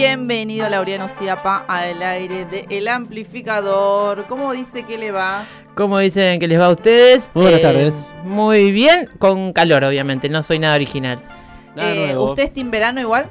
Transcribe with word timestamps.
Bienvenido 0.00 0.68
Laureano 0.68 1.08
Ciapa 1.08 1.64
al 1.66 2.02
aire 2.02 2.44
de 2.44 2.66
El 2.68 2.86
Amplificador. 2.86 4.26
¿Cómo 4.28 4.52
dice 4.52 4.82
que 4.82 4.98
le 4.98 5.10
va? 5.10 5.46
¿Cómo 5.74 5.98
dicen 6.00 6.38
que 6.38 6.46
les 6.46 6.60
va 6.60 6.66
a 6.66 6.70
ustedes? 6.72 7.30
Muy 7.32 7.44
buenas 7.44 7.60
Eh, 7.60 7.62
tardes. 7.62 8.14
Muy 8.22 8.72
bien, 8.72 9.08
con 9.18 9.54
calor 9.54 9.84
obviamente, 9.84 10.28
no 10.28 10.42
soy 10.42 10.58
nada 10.58 10.74
original. 10.74 11.22
Nada 11.74 11.94
Eh, 11.94 12.06
nuevo. 12.08 12.24
¿Usted 12.28 12.42
es 12.42 12.52
team 12.52 12.70
verano 12.70 13.00
igual? 13.00 13.30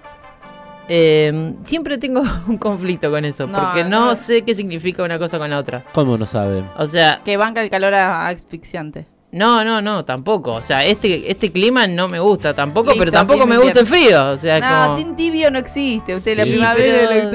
Eh, 0.89 1.53
siempre 1.65 1.99
tengo 1.99 2.23
un 2.47 2.57
conflicto 2.57 3.11
con 3.11 3.25
eso, 3.25 3.45
No, 3.45 3.59
porque 3.59 3.83
no, 3.83 4.07
no. 4.07 4.15
sé 4.15 4.41
qué 4.41 4.55
significa 4.55 5.03
una 5.03 5.19
cosa 5.19 5.37
con 5.37 5.51
la 5.51 5.59
otra. 5.59 5.83
¿Cómo 5.93 6.17
no 6.17 6.25
sabe? 6.25 6.63
O 6.79 6.87
sea, 6.87 7.19
Que 7.23 7.37
banca 7.37 7.61
el 7.61 7.69
calor 7.69 7.93
a- 7.93 8.25
asfixiante. 8.27 9.05
No, 9.36 9.63
no, 9.63 9.81
no, 9.81 10.04
tampoco. 10.06 10.54
O 10.54 10.62
sea, 10.63 10.83
este, 10.86 11.29
este 11.29 11.52
clima 11.52 11.85
no 11.88 12.08
me 12.08 12.20
gusta 12.20 12.54
tampoco, 12.54 12.88
Listo, 12.88 12.99
pero 12.99 13.12
tampoco 13.12 13.46
me 13.46 13.58
gusta 13.58 13.81
el 13.81 13.85
frío. 13.85 14.31
O 14.31 14.38
sea, 14.38 14.60
No, 14.60 14.85
como... 14.88 14.96
team 14.97 15.15
tibio 15.15 15.52
no 15.52 15.60
existe. 15.60 16.16
Usted 16.16 16.38
la 16.38 16.43
Sí, 16.45 16.52
primavera, 16.52 17.07
pero- 17.09 17.12
el 17.12 17.27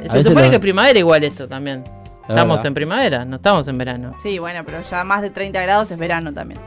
otoño. 0.00 0.12
Se 0.12 0.24
supone 0.24 0.44
lo- 0.44 0.50
que 0.50 0.56
es 0.56 0.60
primavera 0.62 0.98
igual 0.98 1.24
esto 1.24 1.48
también. 1.48 1.84
Estamos 2.28 2.56
verdad. 2.56 2.66
en 2.66 2.74
primavera, 2.74 3.24
no 3.24 3.36
estamos 3.36 3.66
en 3.68 3.78
verano. 3.78 4.14
Sí, 4.22 4.38
bueno, 4.38 4.62
pero 4.66 4.78
ya 4.90 5.02
más 5.04 5.22
de 5.22 5.30
30 5.30 5.62
grados 5.62 5.90
es 5.90 5.96
verano 5.98 6.32
también. 6.34 6.60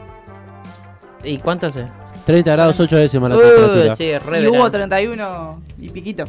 ¿Y 1.22 1.38
cuánto 1.38 1.68
hace? 1.68 1.86
30 2.26 2.52
grados 2.52 2.78
8 2.80 2.96
décimas 2.96 3.30
la 3.30 3.36
Uh, 3.36 3.40
temperatura. 3.40 3.96
sí, 3.96 4.18
re 4.18 4.40
y 4.40 4.46
hubo 4.46 4.52
verano. 4.52 4.70
31 4.72 5.62
y 5.78 5.88
piquito. 5.90 6.24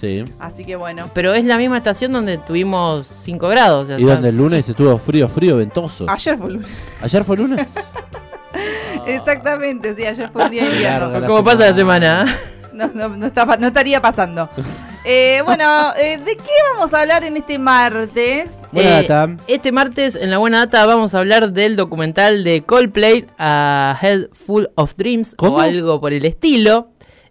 Sí. 0.00 0.24
Así 0.38 0.64
que 0.64 0.76
bueno. 0.76 1.08
Pero 1.14 1.32
es 1.34 1.44
la 1.44 1.56
misma 1.58 1.78
estación 1.78 2.12
donde 2.12 2.38
tuvimos 2.38 3.06
5 3.06 3.48
grados. 3.48 3.84
o 3.84 3.86
sea, 3.86 3.98
Y 3.98 4.02
está- 4.02 4.14
donde 4.14 4.28
el 4.28 4.36
lunes 4.36 4.68
estuvo 4.68 4.96
frío, 4.98 5.28
frío, 5.28 5.56
ventoso. 5.56 6.06
Ayer 6.08 6.36
fue 6.36 6.50
lunes. 6.50 6.68
¿Ayer 7.00 7.24
fue 7.24 7.36
lunes? 7.36 7.74
Exactamente, 9.06 9.94
sí, 9.96 10.04
ayer 10.04 10.30
fue 10.32 10.44
un 10.44 10.50
día 10.50 10.64
de 10.64 10.70
invierno. 10.72 11.26
¿Cómo 11.26 11.44
pasa 11.44 11.70
la 11.70 11.76
semana? 11.76 12.36
No, 12.72 12.88
no, 12.94 13.08
no, 13.08 13.26
estaba- 13.26 13.56
no 13.56 13.68
estaría 13.68 14.00
pasando. 14.02 14.48
Eh, 15.08 15.40
bueno, 15.44 15.92
eh, 15.96 16.18
¿de 16.18 16.36
qué 16.36 16.50
vamos 16.74 16.92
a 16.92 17.02
hablar 17.02 17.22
en 17.22 17.36
este 17.36 17.60
martes? 17.60 18.50
Buena 18.72 18.98
Eh, 18.98 19.06
data. 19.06 19.36
Este 19.46 19.70
martes 19.70 20.16
en 20.16 20.32
la 20.32 20.38
buena 20.38 20.58
data 20.66 20.84
vamos 20.84 21.14
a 21.14 21.18
hablar 21.18 21.52
del 21.52 21.76
documental 21.76 22.42
de 22.42 22.62
Coldplay, 22.64 23.24
A 23.38 23.96
Head 24.02 24.30
Full 24.32 24.64
of 24.74 24.94
Dreams 24.96 25.36
¿Cómo? 25.36 25.58
o 25.58 25.60
algo 25.60 26.00
por 26.00 26.12
el 26.12 26.24
estilo. 26.24 26.88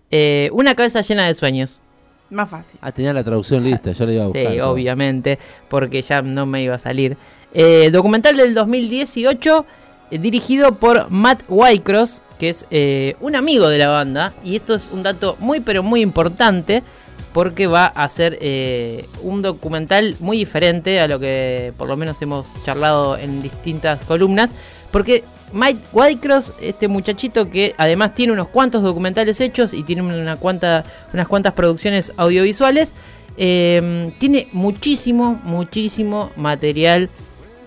Eh, 0.09 0.49
una 0.53 0.73
cabeza 0.75 1.02
llena 1.02 1.27
de 1.27 1.36
sueños. 1.36 1.81
Más 2.29 2.49
fácil. 2.49 2.79
Ah, 2.81 2.91
tenía 2.91 3.13
la 3.13 3.23
traducción 3.23 3.63
lista, 3.63 3.91
yo 3.91 4.05
la 4.05 4.13
iba 4.13 4.23
a 4.23 4.27
buscar. 4.27 4.51
Sí, 4.51 4.59
obviamente, 4.59 5.39
porque 5.69 6.01
ya 6.01 6.21
no 6.21 6.45
me 6.45 6.63
iba 6.63 6.75
a 6.75 6.79
salir. 6.79 7.17
Eh, 7.53 7.89
documental 7.91 8.35
del 8.35 8.53
2018, 8.53 9.65
eh, 10.11 10.19
dirigido 10.19 10.75
por 10.75 11.09
Matt 11.09 11.43
Wycross, 11.47 12.21
que 12.39 12.49
es 12.49 12.65
eh, 12.71 13.15
un 13.21 13.35
amigo 13.35 13.69
de 13.69 13.77
la 13.77 13.89
banda. 13.89 14.33
Y 14.43 14.55
esto 14.55 14.73
es 14.73 14.89
un 14.91 15.03
dato 15.03 15.37
muy, 15.39 15.59
pero 15.59 15.83
muy 15.83 16.01
importante, 16.01 16.83
porque 17.31 17.67
va 17.67 17.85
a 17.85 18.07
ser 18.09 18.37
eh, 18.41 19.07
un 19.21 19.41
documental 19.41 20.15
muy 20.19 20.37
diferente 20.37 20.99
a 20.99 21.07
lo 21.07 21.19
que 21.19 21.73
por 21.77 21.87
lo 21.87 21.97
menos 21.97 22.21
hemos 22.21 22.47
charlado 22.63 23.17
en 23.17 23.41
distintas 23.41 23.99
columnas. 24.01 24.51
Porque 24.91 25.23
Mike 25.53 25.79
Whitecross, 25.93 26.53
este 26.61 26.88
muchachito 26.88 27.49
que 27.49 27.73
además 27.77 28.13
tiene 28.15 28.33
unos 28.33 28.49
cuantos 28.49 28.83
documentales 28.83 29.39
hechos 29.39 29.73
y 29.73 29.83
tiene 29.83 30.02
una 30.02 30.35
cuanta, 30.37 30.83
unas 31.13 31.27
cuantas 31.27 31.53
producciones 31.53 32.11
audiovisuales, 32.17 32.93
eh, 33.37 34.11
tiene 34.17 34.47
muchísimo, 34.52 35.39
muchísimo 35.43 36.31
material 36.35 37.09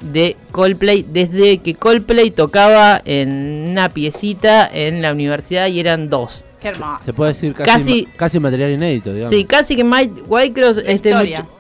de 0.01 0.37
Coldplay 0.53 1.05
desde 1.09 1.59
que 1.59 1.75
Coldplay 1.75 2.31
tocaba 2.31 3.01
en 3.05 3.67
una 3.71 3.89
piecita 3.89 4.69
en 4.73 5.03
la 5.03 5.13
universidad 5.13 5.67
y 5.67 5.81
eran 5.81 6.09
dos. 6.09 6.45
Qué 6.61 6.69
hermoso. 6.69 7.03
Se 7.05 7.13
puede 7.13 7.33
decir 7.33 7.53
casi, 7.55 7.71
Casi- 7.71 8.07
ma- 8.07 8.13
casi 8.17 8.41
material 8.41 8.71
inédito, 8.73 9.13
digamos. 9.13 9.35
Sí, 9.35 9.45
casi 9.45 9.77
que 9.77 9.85
Mike 9.85 10.23
Whitecross 10.27 10.79
este 10.85 11.13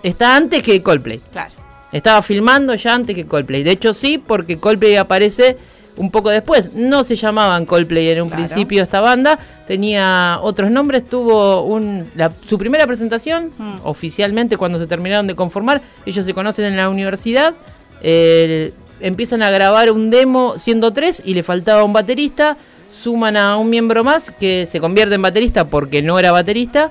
está 0.03 0.37
antes 0.37 0.63
que 0.63 0.83
Coldplay. 0.83 1.21
Claro. 1.33 1.53
Estaba 1.93 2.21
filmando 2.23 2.75
ya 2.75 2.95
antes 2.95 3.15
que 3.17 3.25
Coldplay. 3.27 3.63
De 3.63 3.71
hecho, 3.73 3.95
sí, 3.95 4.19
porque 4.19 4.59
Coldplay 4.59 4.97
aparece 4.97 5.57
un 5.99 6.11
poco 6.11 6.31
después. 6.31 6.73
No 6.75 7.05
se 7.05 7.15
llamaban 7.17 7.67
Coldplay 7.67 8.09
en 8.11 8.23
un 8.23 8.29
Claro. 8.29 8.45
principio 8.47 8.83
esta 8.83 9.01
banda. 9.01 9.39
Tenía 9.67 10.39
otros 10.43 10.71
nombres. 10.71 11.09
Tuvo 11.09 11.63
un, 11.65 12.09
la- 12.15 12.33
su 12.49 12.57
primera 12.59 12.87
presentación 12.87 13.53
Mm. 13.59 13.77
oficialmente 13.85 14.57
cuando 14.57 14.79
se 14.79 14.87
terminaron 14.87 15.27
de 15.27 15.35
conformar. 15.35 15.83
Ellos 16.07 16.25
se 16.25 16.33
conocen 16.35 16.65
en 16.67 16.77
la 16.77 16.89
universidad. 16.89 17.55
eh, 18.01 18.73
empiezan 19.01 19.43
a 19.43 19.51
grabar 19.51 19.91
un 19.91 20.09
demo 20.11 20.55
siendo 20.59 20.93
tres 20.93 21.21
y 21.25 21.35
le 21.35 21.43
faltaba 21.43 21.83
un 21.85 21.93
baterista. 21.93 22.57
Suman 23.03 23.37
a 23.37 23.57
un 23.57 23.71
miembro 23.71 24.05
más 24.05 24.31
que 24.31 24.67
se 24.67 24.81
convierte 24.81 25.17
en 25.17 25.23
baterista 25.23 25.65
porque 25.69 26.01
no 26.03 26.19
era 26.19 26.31
baterista. 26.33 26.91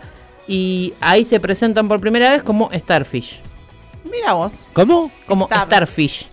Y 0.49 0.93
ahí 1.01 1.23
se 1.25 1.39
presentan 1.39 1.87
por 1.87 1.99
primera 2.01 2.31
vez 2.31 2.43
como 2.43 2.69
Starfish. 2.73 3.39
Mira 4.09 4.33
vos. 4.33 4.53
¿Cómo? 4.73 5.11
Como 5.27 5.45
Star. 5.45 5.65
Starfish. 5.67 6.27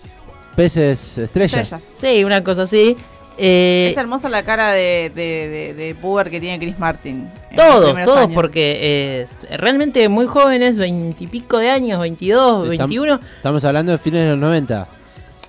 Peces 0.56 1.19
estrellas. 1.19 1.72
Estrellas. 1.72 1.94
Sí, 2.00 2.25
una 2.25 2.42
cosa 2.44 2.62
así. 2.62 2.97
Eh, 3.37 3.88
es 3.91 3.97
hermosa 3.97 4.28
la 4.28 4.44
cara 4.44 4.70
de, 4.72 5.10
de, 5.12 5.48
de, 5.48 5.75
de 5.75 5.94
puber 5.97 6.31
que 6.31 6.41
tiene 6.41 6.59
Chris 6.60 6.78
Martin. 6.78 7.28
todos, 7.56 7.92
todos, 8.04 8.19
años. 8.19 8.32
porque 8.34 9.22
es 9.22 9.59
realmente 9.59 10.09
muy 10.09 10.26
jóvenes, 10.26 10.76
veintipico 10.76 11.59
de 11.59 11.69
años, 11.70 11.98
22, 12.00 12.62
Sí, 12.62 12.69
21. 12.76 13.19
tam- 13.19 13.20
Estamos 13.37 13.64
hablando 13.64 13.91
de 13.93 13.98
fines 13.98 14.22
de 14.22 14.31
los 14.31 14.38
90. 14.38 14.87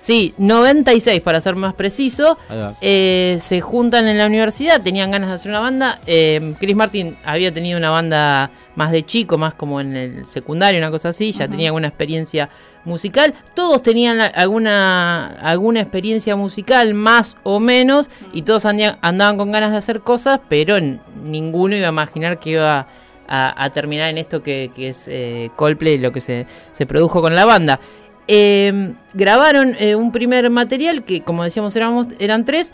Sí, 0.06 0.34
96 0.38 1.20
para 1.20 1.40
ser 1.40 1.56
más 1.56 1.74
preciso. 1.74 2.38
Eh, 2.80 3.38
se 3.40 3.60
juntan 3.60 4.06
en 4.06 4.18
la 4.18 4.26
universidad, 4.26 4.80
tenían 4.80 5.10
ganas 5.10 5.30
de 5.30 5.34
hacer 5.34 5.50
una 5.50 5.58
banda. 5.58 5.98
Eh, 6.06 6.54
Chris 6.60 6.76
Martin 6.76 7.16
había 7.24 7.52
tenido 7.52 7.76
una 7.76 7.90
banda 7.90 8.52
más 8.76 8.92
de 8.92 9.04
chico, 9.04 9.36
más 9.36 9.54
como 9.54 9.80
en 9.80 9.96
el 9.96 10.24
secundario, 10.24 10.78
una 10.78 10.92
cosa 10.92 11.08
así. 11.08 11.32
Ya 11.32 11.48
tenía 11.48 11.70
alguna 11.70 11.88
experiencia 11.88 12.48
musical. 12.84 13.34
Todos 13.54 13.82
tenían 13.82 14.20
alguna, 14.20 15.26
alguna 15.40 15.80
experiencia 15.80 16.36
musical, 16.36 16.94
más 16.94 17.34
o 17.42 17.58
menos. 17.58 18.08
Y 18.32 18.42
todos 18.42 18.64
andía- 18.64 18.98
andaban 19.02 19.36
con 19.36 19.50
ganas 19.50 19.72
de 19.72 19.78
hacer 19.78 20.02
cosas, 20.02 20.38
pero 20.48 20.76
ninguno 21.24 21.74
iba 21.74 21.88
a 21.88 21.90
imaginar 21.90 22.38
que 22.38 22.50
iba 22.50 22.86
a, 23.28 23.64
a 23.64 23.70
terminar 23.70 24.10
en 24.10 24.18
esto 24.18 24.40
que, 24.40 24.70
que 24.72 24.90
es 24.90 25.08
eh, 25.08 25.50
Coldplay, 25.56 25.98
lo 25.98 26.12
que 26.12 26.20
se, 26.20 26.46
se 26.72 26.86
produjo 26.86 27.20
con 27.20 27.34
la 27.34 27.44
banda. 27.44 27.80
Eh, 28.28 28.92
grabaron 29.14 29.74
eh, 29.78 29.94
un 29.94 30.12
primer 30.12 30.48
material 30.50 31.04
que, 31.04 31.20
como 31.22 31.44
decíamos, 31.44 31.74
éramos, 31.76 32.06
eran 32.18 32.44
tres. 32.44 32.72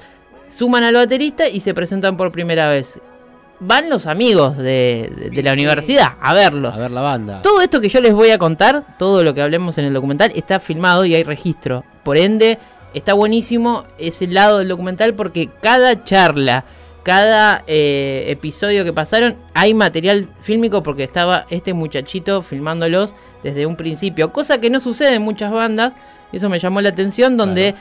Suman 0.57 0.85
al 0.85 0.95
baterista 0.95 1.49
y 1.49 1.61
se 1.61 1.73
presentan 1.75 2.17
por 2.17 2.31
primera 2.31 2.69
vez. 2.69 2.99
Van 3.61 3.89
los 3.89 4.07
amigos 4.07 4.57
de, 4.57 5.11
de- 5.17 5.31
de 5.31 5.43
la 5.43 5.53
universidad 5.53 6.13
a 6.21 6.35
verlo. 6.35 6.69
A 6.69 6.77
ver 6.77 6.91
la 6.91 7.01
banda. 7.01 7.43
Todo 7.43 7.61
esto 7.63 7.81
que 7.81 7.89
yo 7.89 8.01
les 8.01 8.13
voy 8.13 8.31
a 8.31 8.39
contar, 8.39 8.85
todo 8.99 9.23
lo 9.23 9.35
que 9.35 9.41
hablemos 9.43 9.79
en 9.79 9.85
el 9.87 9.93
documental, 9.95 10.33
está 10.35 10.59
filmado 10.61 11.05
y 11.05 11.15
hay 11.15 11.23
registro. 11.23 11.85
Por 12.03 12.19
ende, 12.19 12.59
está 12.93 13.15
buenísimo 13.15 13.85
ese 13.99 14.27
lado 14.27 14.59
del 14.59 14.69
documental 14.69 15.15
porque 15.15 15.49
cada 15.63 16.03
charla, 16.05 16.65
cada 17.03 17.63
eh, 17.67 18.25
episodio 18.29 18.85
que 18.85 18.93
pasaron, 18.93 19.37
hay 19.55 19.75
material 19.75 20.29
fílmico 20.41 20.83
porque 20.83 21.05
estaba 21.05 21.47
este 21.49 21.73
muchachito 21.73 22.43
filmándolos 22.43 23.11
desde 23.43 23.67
un 23.67 23.77
principio. 23.77 24.33
Cosa 24.33 24.59
que 24.59 24.71
no 24.71 24.81
sucede 24.81 25.15
en 25.15 25.23
muchas 25.23 25.53
bandas. 25.53 25.93
y 26.33 26.37
Eso 26.37 26.49
me 26.49 26.59
llamó 26.59 26.81
la 26.81 26.89
atención, 26.91 27.37
donde 27.37 27.75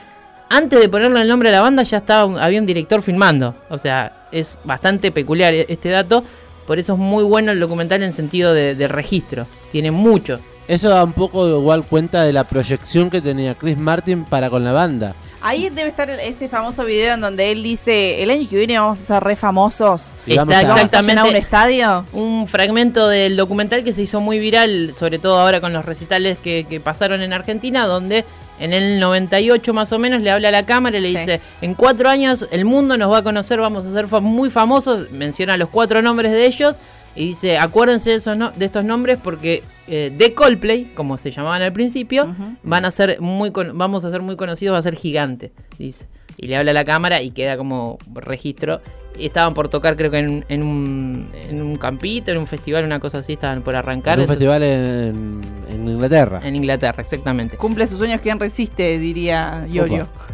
antes 0.50 0.80
de 0.80 0.88
ponerle 0.88 1.22
el 1.22 1.28
nombre 1.28 1.48
a 1.48 1.52
la 1.52 1.60
banda 1.62 1.82
ya 1.82 1.98
estaba 1.98 2.24
un- 2.26 2.38
había 2.38 2.60
un 2.60 2.66
director 2.66 3.00
filmando. 3.02 3.54
O 3.70 3.78
sea, 3.78 4.12
es 4.30 4.58
bastante 4.64 5.10
peculiar 5.10 5.54
e- 5.54 5.66
este 5.68 5.88
dato. 5.88 6.22
Por 6.66 6.78
eso 6.78 6.92
es 6.92 6.98
muy 6.98 7.24
bueno 7.24 7.50
el 7.52 7.60
documental 7.60 8.02
en 8.02 8.12
sentido 8.12 8.52
de, 8.52 8.74
de 8.74 8.88
registro. 8.88 9.46
Tiene 9.72 9.90
mucho. 9.90 10.38
Eso 10.68 10.88
da 10.90 11.02
un 11.04 11.12
poco 11.12 11.48
igual 11.48 11.84
cuenta 11.84 12.22
de 12.22 12.32
la 12.32 12.44
proyección 12.44 13.10
que 13.10 13.20
tenía 13.20 13.54
Chris 13.54 13.76
Martin 13.78 14.24
para 14.24 14.48
con 14.50 14.62
la 14.62 14.72
banda. 14.72 15.14
Ahí 15.44 15.68
debe 15.70 15.88
estar 15.88 16.08
ese 16.08 16.48
famoso 16.48 16.84
video 16.84 17.14
en 17.14 17.20
donde 17.20 17.50
él 17.50 17.62
dice, 17.64 18.22
el 18.22 18.30
año 18.30 18.48
que 18.48 18.56
viene 18.56 18.78
vamos 18.78 19.00
a 19.00 19.02
ser 19.02 19.24
re 19.24 19.34
famosos. 19.34 20.14
Está 20.26 20.44
¿Vamos 20.44 20.54
a 20.56 20.60
un 20.74 20.78
exactamente 20.78 21.38
estadio? 21.38 22.06
un 22.12 22.46
fragmento 22.46 23.08
del 23.08 23.36
documental 23.36 23.82
que 23.82 23.92
se 23.92 24.02
hizo 24.02 24.20
muy 24.20 24.38
viral, 24.38 24.94
sobre 24.96 25.18
todo 25.18 25.40
ahora 25.40 25.60
con 25.60 25.72
los 25.72 25.84
recitales 25.84 26.38
que, 26.38 26.64
que 26.68 26.78
pasaron 26.78 27.22
en 27.22 27.32
Argentina, 27.32 27.86
donde 27.86 28.24
en 28.60 28.72
el 28.72 29.00
98 29.00 29.74
más 29.74 29.90
o 29.92 29.98
menos 29.98 30.20
le 30.22 30.30
habla 30.30 30.48
a 30.48 30.52
la 30.52 30.64
cámara 30.64 30.96
y 30.98 31.00
le 31.00 31.10
Sí. 31.10 31.16
dice, 31.18 31.40
en 31.60 31.74
cuatro 31.74 32.08
años 32.08 32.46
el 32.52 32.64
mundo 32.64 32.96
nos 32.96 33.10
va 33.10 33.18
a 33.18 33.22
conocer, 33.24 33.58
vamos 33.58 33.84
a 33.84 33.92
ser 33.92 34.06
fa- 34.06 34.20
muy 34.20 34.48
famosos, 34.50 35.10
menciona 35.10 35.56
los 35.56 35.70
cuatro 35.70 36.02
nombres 36.02 36.30
de 36.30 36.46
ellos 36.46 36.76
y 37.14 37.26
dice, 37.28 37.58
acuérdense 37.58 38.10
de, 38.10 38.16
esos 38.16 38.38
no- 38.38 38.50
de 38.52 38.64
estos 38.64 38.84
nombres 38.84 39.18
porque 39.22 39.62
eh, 39.88 40.12
de 40.16 40.32
Coldplay, 40.34 40.92
como 40.94 41.18
se 41.18 41.30
llamaban 41.30 41.62
al 41.62 41.72
principio, 41.72 42.34
van 42.62 42.84
a 42.84 42.90
ser 42.90 43.20
muy 43.20 43.50
con- 43.50 43.76
vamos 43.76 44.04
a 44.04 44.10
ser 44.10 44.22
muy 44.22 44.36
conocidos, 44.36 44.74
va 44.74 44.78
a 44.78 44.82
ser 44.82 44.96
gigante, 44.96 45.52
dice. 45.78 46.06
Y 46.38 46.46
le 46.46 46.56
habla 46.56 46.70
a 46.70 46.74
la 46.74 46.84
cámara 46.84 47.20
y 47.20 47.30
queda 47.30 47.56
como 47.58 47.98
registro. 48.14 48.80
Estaban 49.18 49.52
por 49.52 49.68
tocar, 49.68 49.94
creo 49.98 50.10
que 50.10 50.16
en, 50.18 50.46
en 50.48 50.62
un, 50.62 51.28
en 51.50 51.60
un 51.60 51.76
campito, 51.76 52.30
en 52.30 52.38
un 52.38 52.46
festival, 52.46 52.86
una 52.86 52.98
cosa 52.98 53.18
así, 53.18 53.34
estaban 53.34 53.60
por 53.62 53.76
arrancar. 53.76 54.14
En 54.14 54.20
un 54.20 54.24
Eso- 54.24 54.32
festival 54.32 54.62
en, 54.62 55.40
en 55.68 55.88
Inglaterra. 55.88 56.40
en 56.42 56.56
Inglaterra, 56.56 57.02
exactamente. 57.02 57.58
Cumple 57.58 57.86
sus 57.86 57.98
sueños, 57.98 58.20
¿quién 58.22 58.40
resiste? 58.40 58.98
Diría 58.98 59.66
Iorio. 59.70 60.04
Opa. 60.04 60.26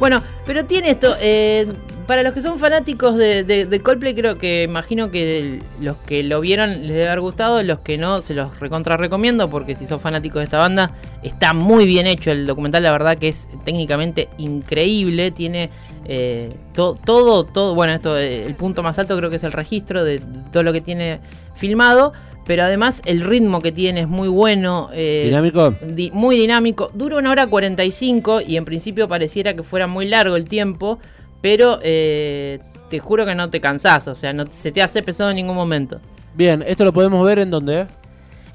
Bueno, 0.00 0.20
pero 0.46 0.64
tiene 0.64 0.90
esto. 0.90 1.16
eh, 1.20 1.66
para 2.06 2.22
los 2.22 2.32
que 2.32 2.40
son 2.40 2.58
fanáticos 2.58 3.16
de, 3.16 3.80
Coldplay, 3.84 4.14
creo 4.14 4.38
que 4.38 4.62
imagino 4.62 5.10
que 5.10 5.60
los 5.78 5.96
que 5.98 6.22
lo 6.22 6.40
vieron 6.40 6.70
les 6.86 6.88
debe 6.96 7.08
haber 7.08 7.20
gustado. 7.20 7.62
Los 7.62 7.80
que 7.80 7.98
no, 7.98 8.22
se 8.22 8.34
los 8.34 8.58
recontra 8.60 8.96
recomiendo. 8.96 9.50
Porque 9.50 9.74
si 9.74 9.86
son 9.86 10.00
fanáticos 10.00 10.38
de 10.40 10.44
esta 10.44 10.58
banda, 10.58 10.92
está 11.22 11.52
muy 11.52 11.86
bien 11.86 12.06
hecho 12.06 12.30
el 12.30 12.46
documental. 12.46 12.82
La 12.82 12.92
verdad 12.92 13.18
que 13.18 13.28
es 13.28 13.46
técnicamente 13.64 14.28
increíble. 14.38 15.30
Tiene 15.32 15.68
eh, 16.06 16.50
to- 16.72 16.96
todo, 17.04 17.44
todo. 17.44 17.74
Bueno, 17.74 17.92
esto, 17.92 18.16
el 18.16 18.54
punto 18.54 18.82
más 18.82 18.98
alto 18.98 19.16
creo 19.16 19.28
que 19.28 19.36
es 19.36 19.44
el 19.44 19.52
registro 19.52 20.02
de 20.02 20.22
todo 20.50 20.62
lo 20.62 20.72
que 20.72 20.80
tiene 20.80 21.20
filmado. 21.54 22.14
Pero 22.48 22.64
además 22.64 23.00
el 23.04 23.20
ritmo 23.20 23.60
que 23.60 23.70
tiene 23.70 24.00
es 24.00 24.08
muy 24.08 24.26
bueno. 24.26 24.88
eh, 24.92 25.22
¿Dinámico? 25.26 25.74
di- 25.86 26.10
muy 26.12 26.36
dinámico. 26.36 26.90
Dura 26.94 27.18
una 27.18 27.30
hora 27.30 27.46
45 27.46 28.40
y 28.40 28.56
en 28.56 28.64
principio 28.64 29.06
pareciera 29.06 29.54
que 29.54 29.62
fuera 29.62 29.86
muy 29.86 30.08
largo 30.08 30.34
el 30.34 30.48
tiempo, 30.48 30.98
pero 31.40 31.78
eh, 31.82 32.58
te 32.90 32.98
juro 32.98 33.24
que 33.26 33.34
no 33.36 33.50
te 33.50 33.60
cansás, 33.60 34.08
o 34.08 34.14
sea, 34.16 34.32
no 34.32 34.46
se 34.50 34.72
te 34.72 34.82
hace 34.82 35.02
pesado 35.02 35.30
en 35.30 35.36
ningún 35.36 35.54
momento. 35.54 36.00
Bien, 36.34 36.64
¿esto 36.66 36.84
lo 36.84 36.92
podemos 36.92 37.24
ver 37.26 37.38
en 37.38 37.50
dónde? 37.50 37.86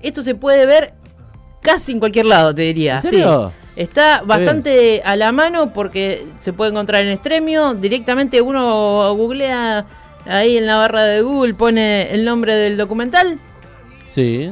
Esto 0.01 0.23
se 0.23 0.35
puede 0.35 0.65
ver 0.65 0.93
casi 1.61 1.91
en 1.93 1.99
cualquier 1.99 2.25
lado, 2.25 2.53
te 2.53 2.63
diría. 2.63 2.95
¿En 2.95 3.01
serio? 3.01 3.53
Sí. 3.55 3.81
Está 3.81 4.21
bastante 4.25 5.01
a 5.05 5.15
la 5.15 5.31
mano 5.31 5.71
porque 5.73 6.25
se 6.41 6.51
puede 6.51 6.71
encontrar 6.71 7.03
en 7.03 7.09
Extremio. 7.11 7.73
Directamente 7.73 8.41
uno 8.41 9.13
googlea 9.15 9.85
ahí 10.25 10.57
en 10.57 10.65
la 10.65 10.77
barra 10.77 11.05
de 11.05 11.21
Google, 11.21 11.53
pone 11.53 12.11
el 12.13 12.25
nombre 12.25 12.55
del 12.55 12.75
documental 12.77 13.39
Sí. 14.13 14.51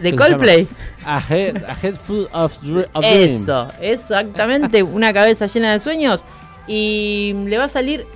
de 0.00 0.14
Coldplay. 0.16 0.68
A 1.04 1.22
head, 1.30 1.56
a 1.64 1.76
head 1.82 1.94
full 1.96 2.24
of, 2.32 2.58
dr- 2.62 2.88
of 2.92 3.00
dream. 3.04 3.42
Eso, 3.42 3.68
exactamente, 3.80 4.82
una 4.82 5.12
cabeza 5.12 5.46
llena 5.46 5.72
de 5.72 5.80
sueños 5.80 6.24
y 6.66 7.34
le 7.46 7.58
va 7.58 7.64
a 7.64 7.68
salir 7.68 8.06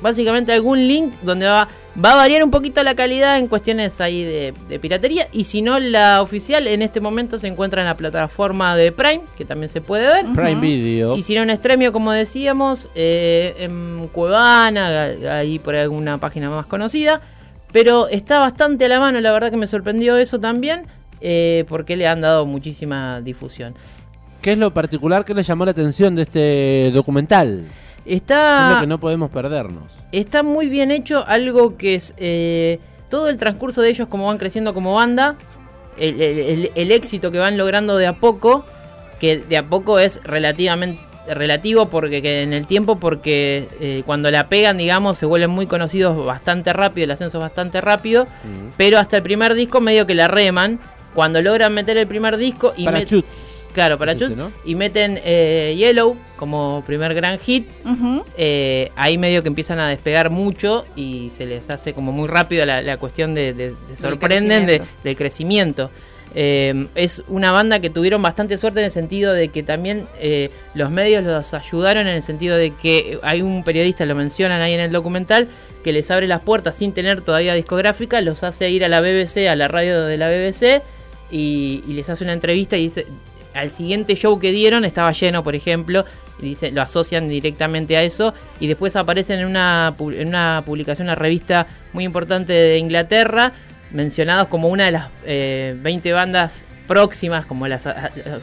básicamente 0.00 0.52
algún 0.52 0.86
link 0.88 1.12
donde 1.22 1.46
va, 1.46 1.68
va 2.02 2.12
a 2.12 2.16
variar 2.16 2.42
un 2.42 2.50
poquito 2.50 2.82
la 2.82 2.94
calidad 2.94 3.36
en 3.38 3.48
cuestiones 3.48 4.00
ahí 4.00 4.24
de, 4.24 4.54
de 4.68 4.78
piratería 4.78 5.28
y 5.30 5.44
si 5.44 5.60
no 5.60 5.78
la 5.78 6.22
oficial 6.22 6.66
en 6.66 6.80
este 6.80 7.00
momento 7.00 7.36
se 7.36 7.48
encuentra 7.48 7.82
en 7.82 7.88
la 7.88 7.96
plataforma 7.96 8.76
de 8.76 8.92
Prime, 8.92 9.22
que 9.36 9.44
también 9.44 9.68
se 9.68 9.80
puede 9.82 10.06
ver. 10.06 10.24
Prime 10.34 10.60
Video. 10.60 11.16
Y 11.16 11.22
si 11.22 11.34
no 11.34 11.42
en 11.42 11.50
Extremio, 11.50 11.92
como 11.92 12.12
decíamos, 12.12 12.88
eh, 12.94 13.54
en 13.58 14.08
Cuevana, 14.12 14.86
a- 15.28 15.36
ahí 15.38 15.58
por 15.58 15.74
alguna 15.76 16.16
página 16.18 16.48
más 16.48 16.64
conocida. 16.66 17.20
Pero 17.72 18.08
está 18.08 18.38
bastante 18.38 18.84
a 18.86 18.88
la 18.88 18.98
mano, 19.00 19.20
la 19.20 19.32
verdad 19.32 19.50
que 19.50 19.56
me 19.56 19.66
sorprendió 19.66 20.16
eso 20.16 20.40
también, 20.40 20.86
eh, 21.20 21.64
porque 21.68 21.96
le 21.96 22.06
han 22.08 22.20
dado 22.20 22.46
muchísima 22.46 23.20
difusión. 23.20 23.74
¿Qué 24.42 24.52
es 24.52 24.58
lo 24.58 24.72
particular 24.72 25.24
que 25.24 25.34
le 25.34 25.42
llamó 25.42 25.64
la 25.66 25.70
atención 25.72 26.14
de 26.16 26.22
este 26.22 26.90
documental? 26.94 27.64
¿Qué 28.04 28.14
es 28.14 28.16
Está, 28.22 28.72
lo 28.74 28.80
que 28.80 28.86
no 28.86 28.98
podemos 28.98 29.30
perdernos? 29.30 29.92
está 30.10 30.42
muy 30.42 30.68
bien 30.68 30.90
hecho, 30.90 31.24
algo 31.28 31.76
que 31.76 31.94
es 31.94 32.14
eh, 32.16 32.80
todo 33.08 33.28
el 33.28 33.36
transcurso 33.36 33.82
de 33.82 33.90
ellos, 33.90 34.08
como 34.08 34.26
van 34.26 34.38
creciendo 34.38 34.72
como 34.74 34.94
banda, 34.94 35.36
el, 35.98 36.20
el- 36.20 36.38
el- 36.38 36.70
el 36.74 36.92
éxito 36.92 37.30
que 37.30 37.38
van 37.38 37.58
logrando 37.58 37.96
de 37.98 38.06
a 38.06 38.14
poco, 38.14 38.64
que 39.20 39.36
de 39.38 39.58
a 39.58 39.62
poco 39.64 39.98
es 39.98 40.20
relativamente 40.24 41.00
relativo 41.28 41.86
porque 41.88 42.22
que 42.22 42.42
en 42.42 42.52
el 42.52 42.66
tiempo 42.66 42.98
porque 42.98 43.68
eh, 43.80 44.02
cuando 44.06 44.30
la 44.30 44.48
pegan 44.48 44.78
digamos 44.78 45.18
se 45.18 45.26
vuelven 45.26 45.50
muy 45.50 45.66
conocidos 45.66 46.24
bastante 46.24 46.72
rápido 46.72 47.04
el 47.04 47.10
ascenso 47.12 47.38
es 47.38 47.42
bastante 47.42 47.80
rápido 47.80 48.24
Mm. 48.44 48.70
pero 48.76 48.98
hasta 48.98 49.16
el 49.18 49.22
primer 49.22 49.54
disco 49.54 49.80
medio 49.80 50.06
que 50.06 50.14
la 50.14 50.28
reman 50.28 50.78
cuando 51.14 51.40
logran 51.42 51.72
meter 51.74 51.96
el 51.98 52.06
primer 52.06 52.36
disco 52.36 52.72
y 52.76 52.84
Para 52.84 52.98
claro 53.74 53.98
para 53.98 54.12
y 54.64 54.74
meten 54.74 55.20
eh, 55.24 55.74
Yellow 55.76 56.16
como 56.36 56.82
primer 56.86 57.14
gran 57.14 57.38
hit 57.38 57.68
eh, 58.36 58.90
ahí 58.96 59.18
medio 59.18 59.42
que 59.42 59.48
empiezan 59.48 59.78
a 59.78 59.88
despegar 59.88 60.30
mucho 60.30 60.84
y 60.96 61.30
se 61.36 61.46
les 61.46 61.68
hace 61.70 61.92
como 61.92 62.12
muy 62.12 62.28
rápido 62.28 62.64
la, 62.66 62.82
la 62.82 62.96
cuestión 62.96 63.34
de, 63.34 63.52
de- 63.52 63.74
se 63.76 63.94
sorprenden 63.96 64.66
de, 64.66 64.82
crecimiento. 65.16 65.90
Eh, 66.34 66.86
es 66.94 67.24
una 67.28 67.50
banda 67.50 67.80
que 67.80 67.90
tuvieron 67.90 68.22
bastante 68.22 68.56
suerte 68.56 68.80
en 68.80 68.86
el 68.86 68.92
sentido 68.92 69.32
de 69.32 69.48
que 69.48 69.62
también 69.62 70.06
eh, 70.20 70.50
los 70.74 70.90
medios 70.90 71.24
los 71.24 71.52
ayudaron 71.54 72.06
en 72.06 72.14
el 72.14 72.22
sentido 72.22 72.56
de 72.56 72.72
que 72.72 73.18
hay 73.22 73.42
un 73.42 73.64
periodista, 73.64 74.04
lo 74.06 74.14
mencionan 74.14 74.60
ahí 74.60 74.74
en 74.74 74.80
el 74.80 74.92
documental, 74.92 75.48
que 75.82 75.92
les 75.92 76.10
abre 76.10 76.28
las 76.28 76.40
puertas 76.42 76.76
sin 76.76 76.92
tener 76.92 77.22
todavía 77.22 77.54
discográfica, 77.54 78.20
los 78.20 78.44
hace 78.44 78.70
ir 78.70 78.84
a 78.84 78.88
la 78.88 79.00
BBC, 79.00 79.48
a 79.48 79.56
la 79.56 79.66
radio 79.66 80.02
de 80.04 80.16
la 80.16 80.28
BBC 80.28 80.82
y, 81.30 81.82
les 81.86 82.08
hace 82.08 82.24
una 82.24 82.32
entrevista 82.32 82.76
y 82.76 82.82
dice, 82.82 83.06
al 83.54 83.70
siguiente 83.70 84.14
show 84.14 84.38
que 84.38 84.52
dieron 84.52 84.84
estaba 84.84 85.10
lleno, 85.12 85.42
por 85.42 85.56
ejemplo, 85.56 86.04
y 86.38 86.46
dice, 86.46 86.70
lo 86.70 86.82
asocian 86.82 87.28
directamente 87.28 87.96
a 87.96 88.02
eso, 88.02 88.34
y 88.60 88.66
después 88.68 88.94
aparecen 88.96 89.40
en 89.40 89.46
una, 89.46 89.94
en 89.98 90.28
una 90.28 90.62
publicación, 90.64 91.06
una 91.06 91.14
revista 91.14 91.66
muy 91.92 92.04
importante 92.04 92.52
de 92.52 92.78
Inglaterra, 92.78 93.52
mencionados 93.92 94.48
como 94.48 94.68
una 94.68 94.84
de 94.86 94.90
las 94.92 95.08
eh, 95.24 95.74
20 95.80 96.12
bandas 96.12 96.64
próximas, 96.86 97.46
como 97.46 97.68
las, 97.68 97.86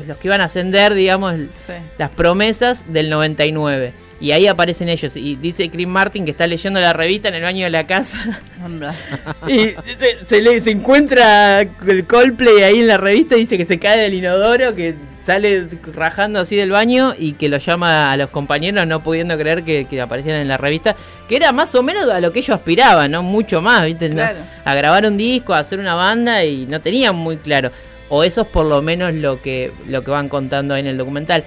los 0.07 0.17
que 0.17 0.27
iban 0.27 0.39
a 0.41 0.45
ascender, 0.45 0.93
digamos, 0.93 1.35
Sí. 1.65 1.73
las 1.97 2.09
promesas 2.11 2.85
del 2.91 3.09
99. 3.09 3.93
Y 4.19 4.31
ahí 4.31 4.47
aparecen 4.47 4.89
ellos. 4.89 5.15
Y 5.15 5.35
dice 5.35 5.69
Chris 5.69 5.87
Martin 5.87 6.25
que 6.25 6.31
está 6.31 6.47
leyendo 6.47 6.79
la 6.79 6.91
revista 6.93 7.27
en 7.29 7.35
el 7.35 7.43
baño 7.43 7.65
de 7.65 7.69
la 7.69 7.85
casa. 7.85 8.17
Y 9.47 9.75
se, 9.97 10.25
se 10.25 10.41
le- 10.41 10.59
se 10.61 10.71
encuentra 10.71 11.61
el 11.61 12.05
Coldplay 12.07 12.63
ahí 12.63 12.79
en 12.79 12.87
la 12.87 12.97
revista 12.97 13.35
y 13.35 13.41
dice 13.41 13.57
que 13.57 13.65
se 13.65 13.77
cae 13.79 13.99
del 13.99 14.13
inodoro, 14.15 14.73
que 14.75 14.95
sale 15.21 15.67
rajando 15.93 16.39
así 16.39 16.55
del 16.55 16.71
baño 16.71 17.13
y 17.17 17.33
que 17.33 17.49
lo 17.49 17.57
llama 17.57 18.11
a 18.11 18.17
los 18.17 18.29
compañeros 18.29 18.87
no 18.87 19.01
pudiendo 19.03 19.37
creer 19.37 19.63
que, 19.63 19.85
que 19.85 19.99
aparecieran 20.01 20.41
en 20.41 20.47
la 20.47 20.55
revista, 20.57 20.95
que 21.27 21.35
era 21.35 21.51
más 21.51 21.75
o 21.75 21.83
menos 21.83 22.09
a 22.09 22.19
lo 22.21 22.31
que 22.31 22.39
ellos 22.39 22.55
aspiraban, 22.55 23.11
¿no? 23.11 23.23
Mucho 23.23 23.61
más, 23.61 23.85
¿viste? 23.85 24.09
Claro. 24.09 24.39
A 24.63 24.73
grabar 24.73 25.05
un 25.05 25.17
disco, 25.17 25.53
a 25.53 25.59
hacer 25.59 25.79
una 25.79 25.95
banda 25.95 26.43
y 26.45 26.65
no 26.65 26.79
tenían 26.81 27.15
muy 27.15 27.37
claro. 27.37 27.71
O 28.09 28.23
eso 28.23 28.41
es 28.41 28.47
por 28.47 28.65
lo 28.65 28.81
menos 28.81 29.13
lo 29.13 29.41
que, 29.41 29.71
lo 29.85 30.01
que 30.01 30.11
van 30.11 30.29
contando 30.29 30.73
ahí 30.73 30.79
en 30.81 30.87
el 30.87 30.97
documental. 30.97 31.43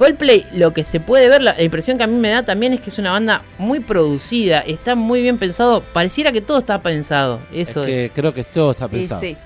Coldplay, 0.00 0.46
lo 0.54 0.72
que 0.72 0.82
se 0.82 0.98
puede 0.98 1.28
ver, 1.28 1.42
la, 1.42 1.62
impresión 1.62 1.98
que 1.98 2.04
a 2.04 2.06
mí 2.06 2.16
me 2.16 2.30
da 2.30 2.42
también 2.42 2.72
es 2.72 2.80
que 2.80 2.88
es 2.88 2.98
una 2.98 3.12
banda 3.12 3.42
muy 3.58 3.80
producida, 3.80 4.60
está 4.60 4.94
muy 4.94 5.20
bien 5.20 5.36
pensado, 5.36 5.82
pareciera 5.82 6.32
que 6.32 6.40
todo 6.40 6.56
está 6.58 6.80
pensado, 6.80 7.38
eso 7.52 7.82
es 7.82 7.86
es. 7.86 8.10
que 8.10 8.10
creo 8.14 8.32
que 8.32 8.42
todo 8.42 8.70
está 8.70 8.88
pensado. 8.88 9.20
sí, 9.20 9.36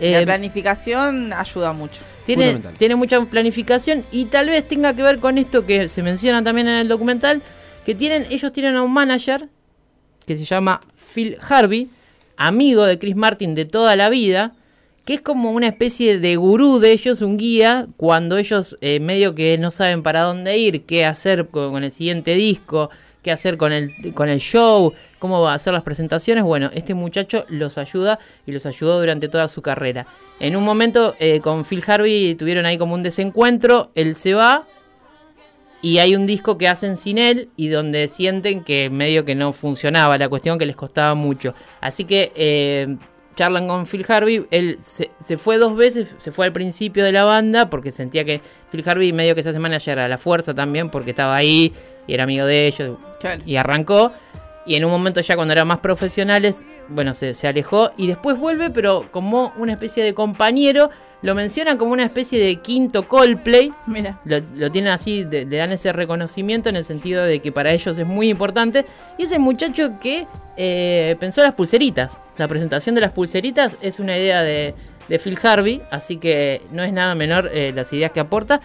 Eh, 0.00 0.12
la 0.12 0.24
planificación 0.24 1.30
ayuda 1.34 1.74
mucho. 1.74 2.00
tiene, 2.24 2.58
tiene 2.78 2.94
mucha 2.94 3.20
planificación 3.20 4.02
y 4.10 4.24
tal 4.24 4.48
vez 4.48 4.66
tenga 4.66 4.94
que 4.94 5.02
ver 5.02 5.18
con 5.18 5.36
esto 5.36 5.66
que 5.66 5.90
se 5.90 6.02
menciona 6.02 6.42
también 6.42 6.68
en 6.68 6.78
el 6.78 6.88
documental, 6.88 7.42
que 7.84 7.94
tienen, 7.94 8.26
ellos 8.30 8.50
tienen 8.50 8.76
a 8.76 8.82
un 8.82 8.94
manager 8.94 9.50
que 10.24 10.38
se 10.38 10.46
llama 10.46 10.80
Phil 10.96 11.36
Harvey, 11.46 11.90
amigo 12.38 12.84
de 12.84 12.98
Chris 12.98 13.14
Martin 13.14 13.54
de 13.54 13.66
toda 13.66 13.94
la 13.94 14.08
vida, 14.08 14.54
que 15.08 15.14
es 15.14 15.20
como 15.22 15.52
una 15.52 15.68
especie 15.68 16.18
de 16.18 16.36
gurú 16.36 16.80
de 16.80 16.92
ellos, 16.92 17.22
un 17.22 17.38
guía, 17.38 17.86
cuando 17.96 18.36
ellos 18.36 18.76
eh, 18.82 19.00
medio 19.00 19.34
que 19.34 19.56
no 19.56 19.70
saben 19.70 20.02
para 20.02 20.20
dónde 20.20 20.58
ir, 20.58 20.84
qué 20.84 21.06
hacer 21.06 21.48
con, 21.48 21.82
el 21.82 21.90
siguiente 21.90 22.34
disco, 22.34 22.90
qué 23.22 23.32
hacer 23.32 23.56
con 23.56 23.72
el, 23.72 24.12
con 24.12 24.28
el 24.28 24.38
show, 24.38 24.92
cómo 25.18 25.40
va 25.40 25.52
a 25.52 25.54
hacer 25.54 25.72
las 25.72 25.82
presentaciones. 25.82 26.44
Bueno, 26.44 26.70
este 26.74 26.92
muchacho 26.92 27.46
los 27.48 27.78
ayuda 27.78 28.18
y 28.44 28.52
los 28.52 28.66
ayudó 28.66 29.00
durante 29.00 29.30
toda 29.30 29.48
su 29.48 29.62
carrera. 29.62 30.06
En 30.40 30.56
un 30.56 30.64
momento 30.64 31.14
eh, 31.18 31.40
con 31.40 31.64
Phil 31.64 31.82
Harvey 31.86 32.34
tuvieron 32.34 32.66
ahí 32.66 32.76
como 32.76 32.92
un 32.92 33.02
desencuentro, 33.02 33.90
él 33.94 34.14
se 34.14 34.34
va 34.34 34.66
y 35.80 36.00
hay 36.00 36.16
un 36.16 36.26
disco 36.26 36.58
que 36.58 36.68
hacen 36.68 36.98
sin 36.98 37.16
él 37.16 37.48
y 37.56 37.68
donde 37.68 38.08
sienten 38.08 38.62
que 38.62 38.90
medio 38.90 39.24
que 39.24 39.34
no 39.34 39.54
funcionaba 39.54 40.18
la 40.18 40.28
cuestión 40.28 40.58
que 40.58 40.66
les 40.66 40.76
costaba 40.76 41.14
mucho. 41.14 41.54
Así 41.80 42.04
que 42.04 42.30
eh, 42.34 42.98
charlan 43.38 43.68
con 43.68 43.86
Phil 43.86 44.04
Harvey, 44.08 44.44
él 44.50 44.80
se, 44.82 45.12
se 45.24 45.38
fue 45.38 45.58
dos 45.58 45.76
veces, 45.76 46.08
se 46.18 46.32
fue 46.32 46.46
al 46.46 46.52
principio 46.52 47.04
de 47.04 47.12
la 47.12 47.22
banda 47.22 47.70
porque 47.70 47.92
sentía 47.92 48.24
que 48.24 48.40
Phil 48.72 48.82
Harvey 48.84 49.12
medio 49.12 49.36
que 49.36 49.44
se 49.44 49.50
hace 49.50 49.60
manager 49.60 50.00
a 50.00 50.08
la 50.08 50.18
fuerza 50.18 50.54
también 50.54 50.90
porque 50.90 51.10
estaba 51.10 51.36
ahí 51.36 51.72
y 52.08 52.14
era 52.14 52.24
amigo 52.24 52.46
de 52.46 52.66
ellos 52.66 52.98
y 53.46 53.54
arrancó. 53.54 54.10
Y 54.66 54.74
en 54.74 54.84
un 54.84 54.90
momento 54.90 55.20
ya 55.20 55.36
cuando 55.36 55.52
eran 55.52 55.68
más 55.68 55.78
profesionales, 55.78 56.66
bueno, 56.88 57.14
se, 57.14 57.32
se 57.32 57.46
alejó 57.46 57.92
y 57.96 58.08
después 58.08 58.36
vuelve, 58.36 58.70
pero 58.70 59.06
como 59.12 59.52
una 59.56 59.74
especie 59.74 60.02
de 60.02 60.14
compañero, 60.14 60.90
lo 61.22 61.34
mencionan 61.34 61.78
como 61.78 61.92
una 61.92 62.04
especie 62.04 62.38
de 62.38 62.56
quinto 62.56 63.08
Coldplay, 63.08 63.72
Mira. 63.86 64.18
lo, 64.24 64.38
lo 64.54 64.70
tienen 64.70 64.92
así, 64.92 65.24
de- 65.24 65.44
le 65.44 65.56
dan 65.56 65.72
ese 65.72 65.92
reconocimiento 65.92 66.68
en 66.68 66.76
el 66.76 66.84
sentido 66.84 67.24
de 67.24 67.40
que 67.40 67.50
para 67.52 67.72
ellos 67.72 67.98
es 67.98 68.06
muy 68.06 68.28
importante. 68.30 68.84
Y 69.18 69.24
ese 69.24 69.38
muchacho 69.38 69.98
que 70.00 70.26
eh, 70.56 71.16
pensó 71.18 71.42
las 71.42 71.54
pulseritas. 71.54 72.20
La 72.36 72.46
presentación 72.48 72.94
de 72.94 73.00
las 73.00 73.12
pulseritas 73.12 73.76
es 73.80 73.98
una 74.00 74.16
idea 74.16 74.42
de, 74.42 74.74
de 75.08 75.18
Phil 75.18 75.38
Harvey, 75.42 75.82
así 75.90 76.18
que 76.18 76.62
no 76.72 76.82
es 76.84 76.92
nada 76.92 77.14
menor 77.14 77.50
eh, 77.52 77.72
las 77.74 77.92
ideas 77.92 78.12
que 78.12 78.20
aporta. 78.20 78.60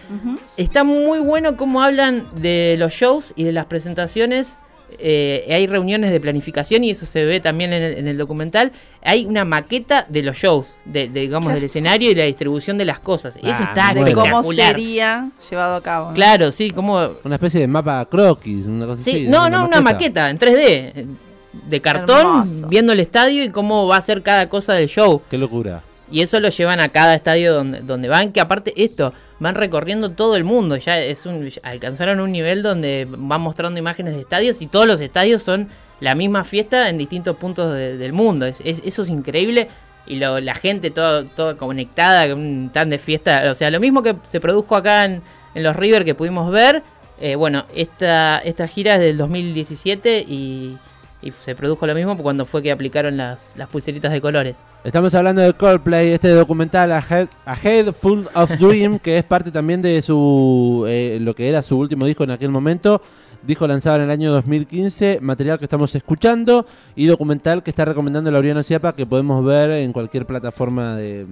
Está 0.56 0.84
muy 0.84 1.18
bueno 1.20 1.56
cómo 1.56 1.82
hablan 1.82 2.22
de 2.40 2.76
los 2.78 2.92
shows 2.92 3.32
y 3.36 3.44
de 3.44 3.52
las 3.52 3.66
presentaciones 3.66 4.56
eh, 4.98 5.46
hay 5.50 5.66
reuniones 5.66 6.10
de 6.10 6.20
planificación 6.20 6.84
y 6.84 6.90
eso 6.90 7.06
se 7.06 7.24
ve 7.24 7.40
también 7.40 7.72
en 7.72 7.82
el, 7.82 7.98
en 7.98 8.08
el 8.08 8.16
documental. 8.18 8.72
Hay 9.02 9.26
una 9.26 9.44
maqueta 9.44 10.06
de 10.08 10.22
los 10.22 10.36
shows, 10.36 10.68
de, 10.84 11.08
de, 11.08 11.20
digamos, 11.20 11.52
del 11.52 11.64
escenario 11.64 12.10
y 12.10 12.14
la 12.14 12.24
distribución 12.24 12.78
de 12.78 12.84
las 12.86 13.00
cosas. 13.00 13.36
Eso 13.36 13.46
Ah, 13.60 13.64
está 13.68 13.86
muy 13.94 14.04
de 14.04 14.14
bueno. 14.14 14.14
cómo 14.14 14.40
espectacular. 14.40 14.68
sería 14.74 15.30
llevado 15.50 15.76
a 15.76 15.82
cabo. 15.82 16.08
¿no? 16.10 16.14
Claro, 16.14 16.52
sí, 16.52 16.70
como... 16.70 17.10
Una 17.24 17.34
especie 17.36 17.60
de 17.60 17.66
mapa 17.66 18.04
croquis, 18.06 18.66
una 18.66 18.86
cosa 18.86 19.02
Sí, 19.02 19.10
así. 19.10 19.28
no, 19.28 19.48
no, 19.50 19.66
una 19.66 19.80
maqueta 19.80 20.30
en 20.30 20.38
3D, 20.38 20.58
eh, 20.60 21.06
de 21.68 21.80
cartón, 21.80 22.18
Hermoso. 22.20 22.68
viendo 22.68 22.92
el 22.92 23.00
estadio 23.00 23.44
y 23.44 23.50
cómo 23.50 23.86
va 23.86 23.98
a 23.98 24.02
ser 24.02 24.22
cada 24.22 24.48
cosa 24.48 24.72
del 24.74 24.88
show. 24.88 25.20
Qué 25.30 25.38
locura. 25.38 25.82
Y 26.10 26.20
eso 26.22 26.38
lo 26.40 26.48
llevan 26.48 26.80
a 26.80 26.88
cada 26.88 27.14
estadio 27.14 27.54
donde, 27.54 27.80
donde 27.80 28.08
van, 28.08 28.32
que 28.32 28.40
aparte 28.40 28.72
esto, 28.76 29.12
van 29.40 29.54
recorriendo 29.54 30.10
todo 30.12 30.36
el 30.36 30.44
mundo, 30.44 30.76
ya 30.76 30.98
es 30.98 31.26
un 31.26 31.50
alcanzaron 31.62 32.20
un 32.20 32.30
nivel 32.32 32.62
donde 32.62 33.06
van 33.08 33.40
mostrando 33.40 33.78
imágenes 33.78 34.14
de 34.14 34.20
estadios 34.20 34.60
y 34.62 34.66
todos 34.66 34.86
los 34.86 35.00
estadios 35.00 35.42
son 35.42 35.68
la 36.00 36.14
misma 36.14 36.44
fiesta 36.44 36.88
en 36.88 36.98
distintos 36.98 37.36
puntos 37.36 37.72
de- 37.72 37.96
del 37.96 38.12
mundo. 38.12 38.46
Es, 38.46 38.60
es- 38.64 38.82
eso 38.84 39.02
es 39.02 39.08
increíble 39.08 39.68
y 40.06 40.16
lo- 40.16 40.40
la 40.40 40.54
gente 40.54 40.90
toda, 40.90 41.24
toda 41.24 41.56
conectada, 41.56 42.26
tan 42.72 42.90
de 42.90 42.98
fiesta, 42.98 43.50
o 43.50 43.54
sea, 43.54 43.70
lo 43.70 43.80
mismo 43.80 44.02
que 44.02 44.14
se 44.24 44.40
produjo 44.40 44.76
acá 44.76 45.04
en, 45.06 45.22
en 45.54 45.62
los 45.62 45.74
River 45.76 46.04
que 46.04 46.14
pudimos 46.14 46.50
ver, 46.52 46.82
eh, 47.20 47.36
bueno, 47.36 47.64
esta, 47.74 48.38
esta 48.38 48.66
gira 48.68 48.94
es 48.96 49.00
del 49.00 49.16
2017 49.18 50.24
y, 50.28 50.76
y 51.24 51.32
se 51.32 51.54
produjo 51.54 51.86
lo 51.86 51.94
mismo 51.94 52.16
cuando 52.18 52.44
fue 52.44 52.62
que 52.62 52.70
aplicaron 52.70 53.16
las, 53.16 53.56
las 53.56 53.68
pulseritas 53.68 54.12
de 54.12 54.20
colores. 54.20 54.56
Estamos 54.84 55.14
hablando 55.14 55.40
de 55.40 55.54
Coldplay, 55.54 56.10
este 56.10 56.28
documental 56.28 56.92
A 56.92 56.98
Head, 56.98 57.28
A 57.46 57.56
Head 57.56 57.92
Full 57.94 58.26
of 58.34 58.50
Dream, 58.58 58.98
que 59.02 59.16
es 59.16 59.24
parte 59.24 59.50
también 59.50 59.80
de 59.80 60.02
su 60.02 60.84
eh, 60.86 61.18
lo 61.22 61.34
que 61.34 61.48
era 61.48 61.62
su 61.62 61.78
último 61.78 62.04
disco 62.04 62.24
en 62.24 62.32
aquel 62.32 62.50
momento. 62.50 63.00
Disco 63.42 63.66
lanzado 63.66 63.96
en 63.96 64.02
el 64.02 64.10
año 64.10 64.32
2015, 64.32 65.18
material 65.20 65.58
que 65.58 65.64
estamos 65.64 65.94
escuchando 65.94 66.66
y 66.96 67.06
documental 67.06 67.62
que 67.62 67.70
está 67.70 67.84
recomendando 67.84 68.30
Laureano 68.30 68.62
Ciapa 68.62 68.94
que 68.94 69.06
podemos 69.06 69.44
ver 69.44 69.70
en 69.70 69.92
cualquier 69.92 70.24
plataforma 70.24 70.96
de 70.96 71.26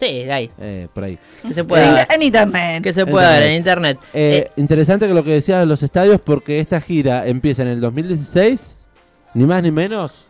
Sí, 0.00 0.06
ahí. 0.30 0.50
eh, 0.58 0.88
por 0.94 1.04
ahí. 1.04 1.18
Que 1.46 1.52
se 1.52 1.62
pueda 1.62 1.86
En, 1.88 1.94
ver. 1.94 2.06
en 2.14 2.22
internet. 2.22 2.82
Que 2.82 2.92
se 2.94 3.04
pueda 3.04 3.30
ver 3.38 3.42
en 3.44 3.52
internet. 3.56 3.98
Eh, 4.14 4.46
Eh, 4.46 4.52
interesante 4.56 5.06
que 5.06 5.12
lo 5.12 5.22
que 5.22 5.32
decías 5.32 5.60
de 5.60 5.66
los 5.66 5.82
estadios 5.82 6.20
porque 6.22 6.58
esta 6.58 6.80
gira 6.80 7.26
empieza 7.26 7.60
en 7.62 7.68
el 7.68 7.80
2016, 7.82 8.76
ni 9.34 9.44
más 9.44 9.62
ni 9.62 9.70
menos, 9.70 10.24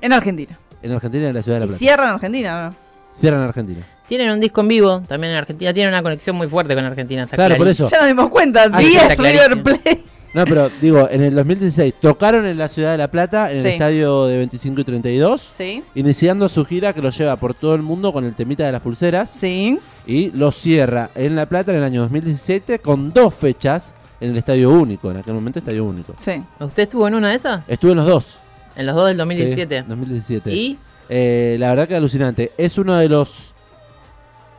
En 0.00 0.12
Argentina. 0.12 0.58
en 0.82 0.90
Argentina 0.92 1.28
en 1.28 1.34
la 1.36 1.42
ciudad 1.42 1.56
de 1.56 1.60
La 1.60 1.66
Plata. 1.66 1.78
cierra 1.78 2.04
en 2.04 2.10
Argentina, 2.10 2.68
¿no? 2.70 2.76
Cierra 3.14 3.36
en 3.36 3.42
Argentina. 3.44 3.86
tienen 4.08 4.30
un 4.32 4.40
disco 4.40 4.60
en 4.62 4.68
vivo 4.68 5.02
también 5.06 5.32
en 5.32 5.38
Argentina. 5.38 5.72
Tienen 5.72 5.94
una 5.94 6.02
conexión 6.02 6.34
muy 6.36 6.48
fuerte 6.48 6.74
con 6.74 6.84
Argentina. 6.84 7.22
Está 7.22 7.36
Claro, 7.36 7.56
por 7.56 7.68
eso. 7.68 7.88
Ya 7.90 7.98
nos 7.98 8.08
dimos 8.08 8.28
cuenta. 8.30 8.64
Ah, 8.72 8.80
Sí, 8.80 8.86
sí, 8.86 8.96
es 8.96 9.02
está 9.04 9.14
River 9.22 9.62
clarísimo. 9.62 10.02
No, 10.34 10.44
pero 10.44 10.70
digo, 10.80 11.08
en 11.10 11.22
el 11.22 11.34
2016 11.34 11.94
tocaron 12.00 12.46
en 12.46 12.56
la 12.56 12.68
ciudad 12.68 12.92
de 12.92 12.98
La 12.98 13.10
Plata, 13.10 13.50
en 13.50 13.58
el 13.58 13.62
Sí. 13.64 13.68
estadio 13.70 14.26
de 14.26 14.38
25 14.38 14.80
y 14.80 14.84
32, 14.84 15.40
Sí. 15.58 15.82
iniciando 15.94 16.48
su 16.48 16.64
gira 16.64 16.94
que 16.94 17.02
lo 17.02 17.10
lleva 17.10 17.36
por 17.36 17.52
todo 17.52 17.74
el 17.74 17.82
mundo 17.82 18.14
con 18.14 18.24
el 18.24 18.34
temita 18.34 18.64
de 18.64 18.72
las 18.72 18.80
pulseras 18.80 19.28
Sí. 19.28 19.78
y 20.06 20.30
lo 20.30 20.50
cierra 20.50 21.10
en 21.14 21.36
La 21.36 21.44
Plata 21.46 21.72
en 21.72 21.78
el 21.78 21.84
año 21.84 22.00
2017 22.00 22.78
con 22.78 23.12
dos 23.12 23.34
fechas 23.34 23.92
en 24.22 24.30
el 24.30 24.38
estadio 24.38 24.70
único, 24.70 25.10
en 25.10 25.18
aquel 25.18 25.34
momento 25.34 25.58
estadio 25.58 25.84
único. 25.84 26.14
Sí. 26.16 26.42
¿Usted 26.60 26.84
estuvo 26.84 27.06
en 27.08 27.14
una 27.16 27.28
de 27.30 27.34
esas? 27.36 27.62
Estuve 27.68 27.90
en 27.90 27.98
los 27.98 28.06
dos. 28.06 28.38
En 28.74 28.86
los 28.86 28.94
dos 28.96 29.08
del 29.08 29.18
2017. 29.18 29.82
Sí, 29.82 29.84
2017. 29.88 30.50
¿Y? 30.54 30.78
Eh, 31.10 31.56
la 31.60 31.68
verdad 31.70 31.86
que 31.88 31.94
alucinante. 31.96 32.52
Es 32.56 32.78
uno 32.78 32.96
de 32.96 33.08
los, 33.10 33.52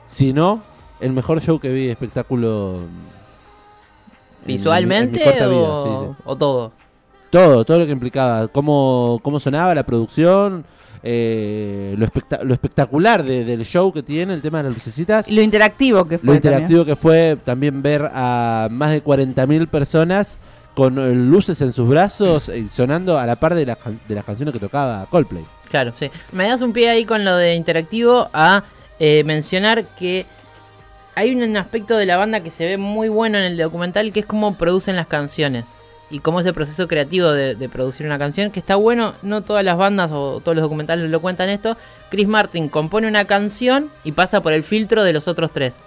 si 0.08 0.34
no, 0.34 0.62
el 1.00 1.13
mejor 1.13 1.42
show 1.42 1.60
que 1.60 1.70
vi, 1.74 1.89
espectáculo. 1.89 2.82
En 4.43 4.47
mi- 4.47 4.53
en 4.53 4.57
mi 4.57 4.57
¿Visualmente 4.57 5.23
corta 5.23 5.47
vida, 5.47 5.59
o, 5.59 5.83
sí, 5.83 6.05
sí. 6.17 6.21
o 6.25 6.35
todo? 6.35 6.71
Todo, 7.29 7.65
todo 7.65 7.79
lo 7.79 7.85
que 7.85 7.91
implicaba, 7.91 8.47
cómo, 8.47 9.19
cómo 9.23 9.39
sonaba 9.39 9.73
la 9.73 9.83
producción, 9.83 10.65
eh, 11.01 11.95
lo, 11.97 12.05
especta- 12.05 12.43
lo 12.43 12.53
espectacular 12.53 13.23
de- 13.23 13.43
del 13.43 13.65
show 13.65 13.91
que 13.91 14.03
tiene, 14.03 14.33
el 14.33 14.41
tema 14.41 14.59
de 14.59 14.65
las 14.65 14.73
lucecitas, 14.73 15.27
Y 15.27 15.33
lo 15.33 15.41
interactivo 15.41 16.05
que 16.05 16.17
fue. 16.17 16.27
lo 16.27 16.35
interactivo 16.35 16.85
que 16.85 16.95
fue 16.95 17.38
también 17.43 17.81
ver 17.81 18.09
a 18.13 18.67
más 18.71 18.91
de 18.91 19.01
40.000 19.03 19.67
personas 19.67 20.38
con 20.75 20.97
eh, 20.97 21.13
luces 21.13 21.59
en 21.62 21.71
sus 21.73 21.88
brazos 21.89 22.50
y 22.50 22.69
sonando 22.69 23.17
a 23.19 23.25
la 23.25 23.35
par 23.35 23.53
de, 23.55 23.65
las 23.65 23.77
can- 23.77 24.00
de 24.07 24.15
las 24.15 24.25
canciones 24.25 24.53
que 24.53 24.59
tocaba 24.59 25.05
Coldplay. 25.09 25.43
Claro, 25.69 25.91
sí. 26.00 26.09
Me 26.31 26.47
das 26.47 26.62
un 26.62 26.71
pie 26.71 26.89
ahí 26.89 27.05
con 27.05 27.25
lo 27.25 27.35
de 27.35 27.55
interactivo 27.55 28.29
a 28.33 28.63
eh, 29.00 29.23
mencionar 29.23 29.85
que 30.00 30.25
hay 31.15 31.36
un 31.36 31.58
aspecto 31.58 31.98
de 31.98 32.05
la 32.05 32.17
banda 32.17 32.41
que 32.41 32.51
se 32.51 32.65
ve 32.65 32.77
muy 32.77 33.10
bueno 33.10 33.38
en 33.38 33.43
el 33.43 33.58
documental 33.58 34.12
que 34.12 34.22
es 34.22 34.25
cómo 34.25 34.55
producen 34.55 34.96
las 34.96 35.08
canciones 35.08 35.65
y 36.10 36.20
cómo 36.20 36.39
es 36.39 36.46
el 36.46 36.53
proceso 36.53 36.88
creativo 36.88 37.32
de, 37.32 37.70
producir 37.70 38.05
una 38.05 38.20
canción 38.20 38.51
que 38.51 38.60
está 38.60 38.75
bueno, 38.75 39.15
no 39.24 39.41
todas 39.41 39.63
las 39.63 39.77
bandas 39.77 40.12
o 40.12 40.41
todos 40.41 40.55
los 40.55 40.62
documentales 40.62 41.10
lo 41.10 41.22
cuentan 41.22 41.50
esto. 41.50 41.75
Chris 42.12 42.27
Martin 42.27 42.70
compone 42.70 43.08
una 43.08 43.25
canción 43.25 43.89
y 44.03 44.12
pasa 44.12 44.41
por 44.41 44.53
el 44.53 44.63
filtro 44.63 45.03
de 45.03 45.12
los 45.12 45.27
otros 45.27 45.51
tres. 45.51 45.79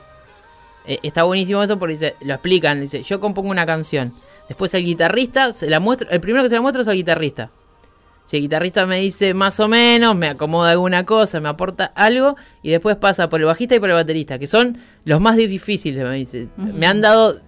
Eh, 0.85 0.99
está 1.05 1.23
buenísimo 1.23 1.63
eso 1.63 1.79
porque 1.79 1.95
dice, 1.95 2.17
lo 2.23 2.35
explican, 2.35 2.81
dice, 2.81 3.05
yo 3.05 3.21
compongo 3.21 3.51
una 3.51 3.67
canción. 3.67 4.13
Después 4.49 4.75
el 4.75 4.85
guitarrista, 4.85 5.53
se 5.53 5.69
la 5.69 5.79
muestro, 5.79 6.09
el 6.11 6.21
primero 6.21 6.43
que 6.43 6.49
se 6.49 6.57
la 6.57 6.61
muestro 6.61 6.83
es 6.83 6.89
al 6.89 6.97
guitarrista. 6.97 7.51
Si 8.27 8.37
el 8.37 8.43
guitarrista 8.43 8.87
me 8.87 8.99
dice 8.99 9.35
más 9.35 9.59
o 9.61 9.69
menos, 9.69 10.17
me 10.17 10.29
acomoda 10.29 10.73
alguna 10.73 11.07
cosa, 11.07 11.41
me 11.41 11.49
aporta 11.49 11.87
algo, 11.95 12.37
y 12.63 12.71
después 12.71 12.97
pasa 12.97 13.29
por 13.29 13.41
el 13.41 13.47
bajista 13.47 13.77
y 13.77 13.81
por 13.81 13.89
el 13.89 13.95
baterista, 13.95 14.39
que 14.39 14.49
son 14.49 14.79
los 15.05 15.21
más 15.21 15.37
difíciles, 15.37 16.05
me 16.05 16.17
dice. 16.17 16.49
Me 16.57 16.87
han 16.87 17.01
dado, 17.01 17.41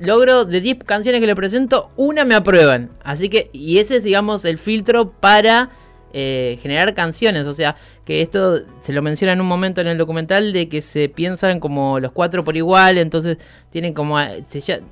logro 0.00 0.44
de 0.44 0.60
10 0.60 0.84
canciones 0.84 1.20
que 1.20 1.28
le 1.28 1.36
presento, 1.36 1.90
una 1.96 2.24
me 2.24 2.34
aprueban. 2.34 2.90
Así 3.04 3.28
que, 3.28 3.50
y 3.52 3.78
ese 3.78 3.96
es, 3.96 4.02
digamos, 4.02 4.44
el 4.44 4.58
filtro 4.58 5.12
para 5.12 5.70
eh, 6.12 6.58
generar 6.60 6.94
canciones. 6.94 7.46
O 7.46 7.54
sea, 7.54 7.76
que 8.04 8.20
esto 8.20 8.62
se 8.80 8.92
lo 8.92 9.02
menciona 9.02 9.32
en 9.32 9.40
un 9.40 9.46
momento 9.46 9.80
en 9.80 9.86
el 9.86 9.98
documental 9.98 10.52
de 10.52 10.68
que 10.68 10.82
se 10.82 11.08
piensan 11.08 11.60
como 11.60 12.00
los 12.00 12.10
cuatro 12.10 12.42
por 12.42 12.56
igual, 12.56 12.98
entonces 12.98 13.38
tienen 13.70 13.94
como... 13.94 14.18
se 14.48 14.82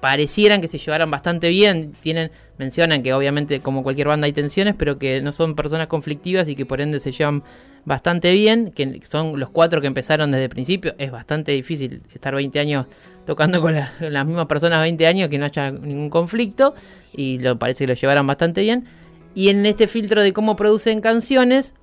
parecieran 0.00 0.60
que 0.60 0.68
se 0.68 0.78
llevaran 0.78 1.10
bastante 1.10 1.48
bien. 1.48 1.92
Tienen, 2.00 2.30
mencionan 2.58 3.02
que 3.02 3.12
obviamente 3.12 3.60
como 3.60 3.82
cualquier 3.82 4.08
banda 4.08 4.26
hay 4.26 4.32
tensiones, 4.32 4.74
pero 4.76 4.98
que 4.98 5.20
no 5.20 5.32
son 5.32 5.54
personas 5.54 5.86
conflictivas 5.88 6.48
y 6.48 6.54
que 6.54 6.66
por 6.66 6.80
ende 6.80 7.00
se 7.00 7.12
llevan 7.12 7.42
bastante 7.84 8.32
bien. 8.32 8.72
Que 8.72 9.00
son 9.08 9.38
los 9.38 9.50
cuatro 9.50 9.80
que 9.80 9.86
empezaron 9.86 10.30
desde 10.30 10.44
el 10.44 10.50
principio. 10.50 10.94
Es 10.98 11.10
bastante 11.10 11.52
difícil 11.52 12.02
estar 12.14 12.34
20 12.34 12.58
años 12.60 12.86
tocando 13.26 13.60
con, 13.60 13.74
la- 13.74 13.92
con 13.98 14.12
las 14.12 14.26
mismas 14.26 14.46
personas 14.46 14.80
20 14.80 15.06
años 15.06 15.28
que 15.28 15.38
no 15.38 15.44
haya 15.46 15.70
ningún 15.70 16.10
conflicto. 16.10 16.74
Y 17.12 17.38
lo 17.38 17.58
parece 17.58 17.84
que 17.84 17.88
lo 17.88 17.94
llevaran 17.94 18.26
bastante 18.26 18.62
bien. 18.62 18.86
Y 19.34 19.48
en 19.48 19.64
este 19.66 19.86
filtro 19.86 20.22
de 20.22 20.32
cómo 20.32 20.56
producen 20.56 21.00
canciones, 21.00 21.74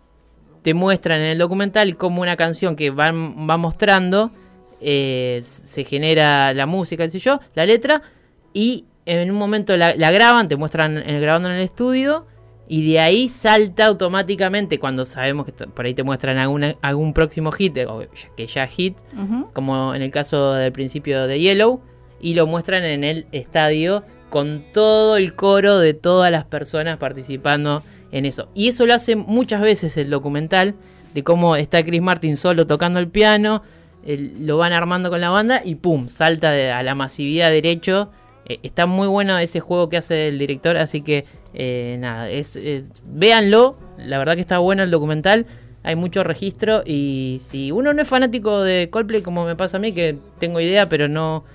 te 0.63 0.73
muestran 0.73 1.21
en 1.21 1.27
el 1.27 1.37
documental 1.37 1.95
cómo 1.97 2.21
una 2.21 2.35
canción 2.35 2.75
que 2.75 2.89
van, 2.89 3.47
va 3.49 3.55
mostrando 3.57 4.31
eh, 4.81 5.41
se 5.43 5.83
genera 5.83 6.53
la 6.53 6.65
música, 6.65 7.03
qué 7.05 7.11
sé 7.11 7.19
yo, 7.19 7.39
la 7.55 7.65
letra, 7.65 8.01
y 8.53 8.85
en 9.05 9.31
un 9.31 9.37
momento 9.37 9.75
la, 9.77 9.95
la 9.95 10.11
graban, 10.11 10.47
te 10.47 10.55
muestran 10.55 10.97
eh, 10.97 11.19
grabando 11.19 11.49
en 11.49 11.55
el 11.55 11.61
estudio, 11.61 12.25
y 12.69 12.91
de 12.91 12.99
ahí 12.99 13.29
salta 13.29 13.85
automáticamente 13.85 14.77
cuando 14.77 15.05
sabemos 15.05 15.45
que 15.45 15.53
por 15.53 15.85
ahí 15.85 15.93
te 15.93 16.03
muestran 16.03 16.37
alguna- 16.37 16.75
algún 16.81 17.13
próximo 17.13 17.51
hit, 17.53 17.77
o 17.87 18.03
que 18.35 18.45
ya 18.47 18.67
hit, 18.67 18.97
como 19.53 19.95
en 19.95 20.01
el 20.01 20.11
caso 20.11 20.53
del 20.53 20.71
principio 20.73 21.27
de 21.27 21.39
Yellow, 21.39 21.81
y 22.19 22.33
lo 22.33 22.45
muestran 22.47 22.83
en 22.83 23.03
el 23.03 23.27
estadio 23.31 24.03
con 24.29 24.65
todo 24.73 25.15
el 25.15 25.33
coro 25.35 25.79
de 25.79 25.93
todas 25.93 26.29
las 26.31 26.43
personas 26.43 26.97
participando 26.97 27.83
en 28.11 28.25
eso. 28.25 28.49
Y 28.53 28.67
eso 28.67 28.85
lo 28.85 28.93
hace 28.93 29.15
muchas 29.15 29.61
veces 29.61 29.95
el 29.95 30.09
documental, 30.09 30.75
de 31.13 31.23
cómo 31.23 31.55
está 31.55 31.81
Chris 31.83 32.01
Martin 32.01 32.35
solo 32.35 32.67
tocando 32.67 32.99
el 32.99 33.07
piano, 33.07 33.63
lo 34.05 34.57
van 34.57 34.73
armando 34.73 35.09
con 35.09 35.19
la 35.21 35.29
banda 35.29 35.61
y 35.63 35.75
pum, 35.75 36.07
salta 36.07 36.51
de- 36.51 36.71
a 36.71 36.83
la 36.83 36.95
masividad 36.95 37.49
derecho. 37.49 38.09
Eh, 38.45 38.59
está 38.63 38.85
muy 38.85 39.07
bueno 39.07 39.37
ese 39.37 39.59
juego 39.59 39.89
que 39.89 39.97
hace 39.97 40.29
el 40.29 40.39
director, 40.39 40.77
así 40.77 41.01
que 41.01 41.25
eh, 41.53 41.97
nada, 41.99 42.29
es, 42.29 42.55
eh, 42.55 42.83
véanlo, 43.05 43.75
la 43.97 44.17
verdad 44.19 44.35
que 44.35 44.41
está 44.41 44.59
bueno 44.59 44.83
el 44.83 44.91
documental 44.91 45.45
hay 45.83 45.95
mucho 45.95 46.23
registro 46.23 46.83
y 46.85 47.39
si 47.43 47.71
uno 47.71 47.93
no 47.93 48.01
es 48.01 48.07
fanático 48.07 48.61
de 48.61 48.89
Coldplay 48.91 49.21
como 49.21 49.45
me 49.45 49.55
pasa 49.55 49.77
a 49.77 49.79
mí, 49.79 49.93
que 49.93 50.17
tengo 50.37 50.59
idea 50.59 50.89
pero 50.89 51.07
no, 51.07 51.45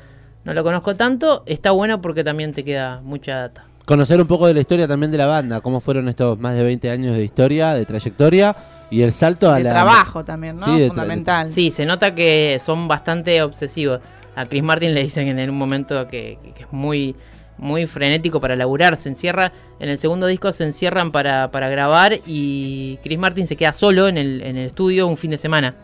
no 0.45 0.55
lo 0.55 0.65
conozco 0.65 0.97
tanto, 0.97 1.43
está 1.47 1.71
bueno 1.71 2.01
porque 2.01 2.25
también 2.25 2.53
te 2.55 2.65
queda 2.65 3.01
mucha 3.03 3.37
data. 3.37 3.67
Conocer 3.85 4.21
un 4.21 4.27
poco 4.27 4.47
de 4.47 4.55
la 4.55 4.61
historia 4.61 4.89
también 4.89 5.13
de 5.13 5.19
la 5.19 5.27
banda, 5.27 5.61
cómo 5.61 5.81
fueron 5.81 6.09
estos 6.09 6.39
más 6.39 6.55
de 6.55 6.65
20 6.65 6.91
años 6.91 7.15
de 7.15 7.25
historia, 7.25 7.75
de 7.75 7.85
trayectoria 7.85 8.57
y 8.93 9.03
el 9.03 9.13
salto 9.13 9.51
a 9.51 9.57
De 9.57 9.65
la... 9.65 9.71
trabajo 9.71 10.25
también, 10.25 10.57
¿no? 10.57 10.67
Sí, 10.67 10.81
de 10.81 10.89
Fundamental. 10.89 11.53
Sí, 11.53 11.71
se 11.71 11.87
nota 11.87 12.15
que 12.15 12.61
son 12.65 12.89
bastante 12.89 13.43
obsesivos. 13.43 14.01
A 14.37 14.47
Chris 14.47 14.63
Martin 14.63 14.95
le 14.95 15.03
dicen 15.03 15.39
en 15.39 15.51
un 15.51 15.57
momento 15.57 16.07
que, 16.09 16.39
que 16.55 16.63
es 16.63 16.73
muy 16.73 17.15
muy 17.59 17.87
frenético 17.87 18.41
para 18.41 18.57
laburar. 18.57 18.97
Se 18.97 19.09
encierra, 19.09 19.53
en 19.79 19.89
el 19.89 19.99
segundo 19.99 20.27
disco 20.27 20.53
se 20.53 20.65
encierran 20.65 21.13
para, 21.13 21.51
para 21.51 21.69
grabar 21.69 22.19
y 22.27 22.99
Chris 23.03 23.19
Martin 23.19 23.47
se 23.47 23.57
queda 23.57 23.73
solo 23.73 24.09
en 24.09 24.19
el, 24.19 24.43
en 24.43 24.57
el 24.57 24.67
estudio 24.67 25.07
un 25.07 25.17
fin 25.17 25.31
de 25.31 25.39
semana. 25.39 25.75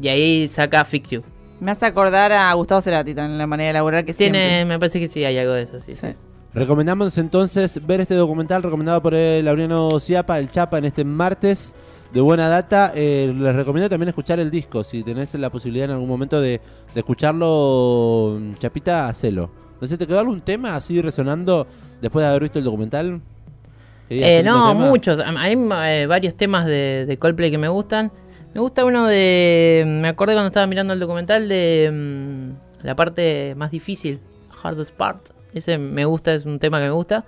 Y 0.00 0.08
ahí 0.08 0.48
saca 0.48 0.84
Fix 0.84 1.10
You. 1.10 1.22
Me 1.60 1.72
hace 1.72 1.86
acordar 1.86 2.32
a 2.32 2.52
Gustavo 2.54 2.80
Cerati 2.80 3.14
también, 3.14 3.36
la 3.36 3.46
manera 3.46 3.68
de 3.68 3.72
laburar 3.74 4.04
que 4.04 4.14
Tiene, 4.14 4.38
siempre. 4.38 4.64
me 4.64 4.78
parece 4.78 5.00
que 5.00 5.08
sí 5.08 5.24
hay 5.24 5.36
algo 5.38 5.52
de 5.54 5.62
eso, 5.62 5.78
sí. 5.78 5.92
Sí. 5.92 5.98
sí. 6.00 6.08
Recomendamos 6.54 7.18
entonces 7.18 7.84
ver 7.84 8.00
este 8.00 8.14
documental 8.14 8.62
recomendado 8.62 9.02
por 9.02 9.14
el 9.14 9.44
Laureano 9.44 9.98
Ciapa, 10.00 10.38
el 10.38 10.50
Chapa, 10.50 10.78
en 10.78 10.86
este 10.86 11.04
martes 11.04 11.74
de 12.12 12.20
buena 12.20 12.48
data. 12.48 12.92
Eh, 12.94 13.32
les 13.36 13.54
recomiendo 13.54 13.88
también 13.88 14.08
escuchar 14.08 14.40
el 14.40 14.50
disco. 14.50 14.82
Si 14.84 15.02
tenés 15.02 15.34
la 15.34 15.50
posibilidad 15.50 15.86
en 15.86 15.92
algún 15.92 16.08
momento 16.08 16.40
de, 16.40 16.60
de 16.94 17.00
escucharlo, 17.00 18.38
Chapita, 18.58 19.08
hacelo. 19.08 19.50
No 19.80 19.86
sé, 19.86 19.96
¿te 19.96 20.06
quedó 20.06 20.18
algún 20.18 20.40
tema 20.40 20.74
así 20.76 21.00
resonando 21.00 21.66
después 22.00 22.24
de 22.24 22.30
haber 22.30 22.42
visto 22.42 22.58
el 22.58 22.64
documental? 22.64 23.20
¿Que 24.08 24.14
digas, 24.16 24.30
Eh, 24.30 24.42
no, 24.44 24.68
tema? 24.72 24.86
muchos. 24.86 25.20
Hay 25.20 25.52
eh, 25.54 26.06
varios 26.06 26.34
temas 26.34 26.66
de, 26.66 27.04
de 27.06 27.18
Coldplay 27.18 27.50
que 27.50 27.58
me 27.58 27.68
gustan. 27.68 28.10
Me 28.54 28.60
gusta 28.60 28.84
uno 28.84 29.06
de. 29.06 29.84
Me 29.86 30.08
acordé 30.08 30.32
cuando 30.32 30.48
estaba 30.48 30.66
mirando 30.66 30.94
el 30.94 31.00
documental 31.00 31.48
de 31.48 31.90
mm, 31.92 32.86
la 32.86 32.96
parte 32.96 33.54
más 33.56 33.70
difícil, 33.70 34.20
Hardest 34.62 34.92
Part. 34.94 35.22
Ese 35.52 35.78
me 35.78 36.04
gusta, 36.06 36.32
es 36.34 36.44
un 36.44 36.58
tema 36.58 36.78
que 36.78 36.84
me 36.86 36.90
gusta. 36.90 37.24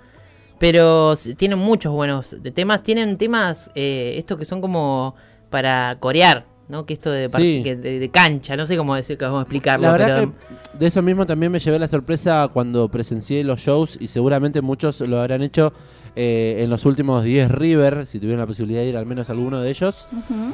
Pero 0.61 1.15
tienen 1.37 1.57
muchos 1.57 1.91
buenos 1.91 2.35
de 2.39 2.51
temas. 2.51 2.83
Tienen 2.83 3.17
temas, 3.17 3.71
eh, 3.73 4.13
estos 4.17 4.37
que 4.37 4.45
son 4.45 4.61
como 4.61 5.15
para 5.49 5.97
corear, 5.99 6.45
¿no? 6.69 6.85
Que 6.85 6.93
esto 6.93 7.09
de, 7.09 7.29
Sí. 7.29 7.61
que 7.63 7.75
de, 7.75 7.97
de 7.99 8.09
cancha, 8.09 8.55
no 8.55 8.67
sé 8.67 8.77
cómo 8.77 8.93
decir, 8.93 9.17
cómo 9.17 9.41
explicarlo. 9.41 9.87
La 9.87 9.91
verdad 9.93 10.07
pero- 10.19 10.31
que 10.71 10.77
de 10.77 10.85
eso 10.87 11.01
mismo 11.01 11.25
también 11.25 11.51
me 11.51 11.57
llevé 11.59 11.79
la 11.79 11.87
sorpresa 11.87 12.47
cuando 12.53 12.89
presencié 12.89 13.43
los 13.43 13.59
shows 13.59 13.97
y 13.99 14.07
seguramente 14.07 14.61
muchos 14.61 15.01
lo 15.01 15.19
habrán 15.19 15.41
hecho 15.41 15.73
eh, 16.15 16.57
en 16.59 16.69
los 16.69 16.85
últimos 16.85 17.23
10 17.23 17.49
River, 17.49 18.05
si 18.05 18.19
tuvieron 18.19 18.39
la 18.41 18.45
posibilidad 18.47 18.81
de 18.81 18.89
ir 18.89 18.97
al 18.97 19.05
menos 19.07 19.29
a 19.29 19.31
alguno 19.33 19.61
de 19.61 19.69
ellos, 19.71 20.07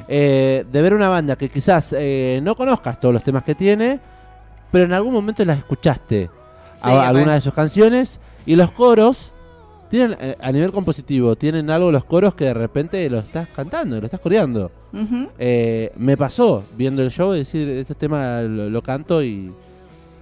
eh, 0.07 0.63
de 0.71 0.81
ver 0.81 0.93
una 0.93 1.09
banda 1.09 1.35
que 1.35 1.49
quizás 1.49 1.93
eh, 1.97 2.39
no 2.43 2.55
conozcas 2.55 2.97
todos 3.01 3.13
los 3.13 3.23
temas 3.23 3.43
que 3.43 3.55
tiene, 3.55 3.99
pero 4.71 4.85
en 4.85 4.93
algún 4.93 5.11
momento 5.13 5.43
las 5.43 5.57
escuchaste 5.57 6.29
a- 6.81 7.09
Sí, 7.09 7.23
re. 7.25 7.31
de 7.31 7.41
sus 7.41 7.53
canciones 7.53 8.21
y 8.45 8.55
los 8.55 8.71
coros 8.71 9.33
tienen 9.89 10.17
eh, 10.19 10.35
a 10.39 10.51
nivel 10.51 10.71
compositivo 10.71 11.35
tienen 11.35 11.69
algo 11.69 11.91
los 11.91 12.05
coros 12.05 12.35
que 12.35 12.45
de 12.45 12.53
repente 12.53 13.09
lo 13.09 13.19
estás 13.19 13.47
cantando, 13.49 13.99
lo 13.99 14.05
estás 14.05 14.19
coreando. 14.19 14.71
Eh, 15.37 15.91
me 15.97 16.17
pasó 16.17 16.63
viendo 16.75 17.03
el 17.03 17.11
show 17.11 17.33
y 17.35 17.39
decir, 17.39 17.69
este 17.69 17.93
tema 17.95 18.41
lo, 18.41 18.69
lo 18.69 18.81
canto 18.81 19.21
y, 19.23 19.51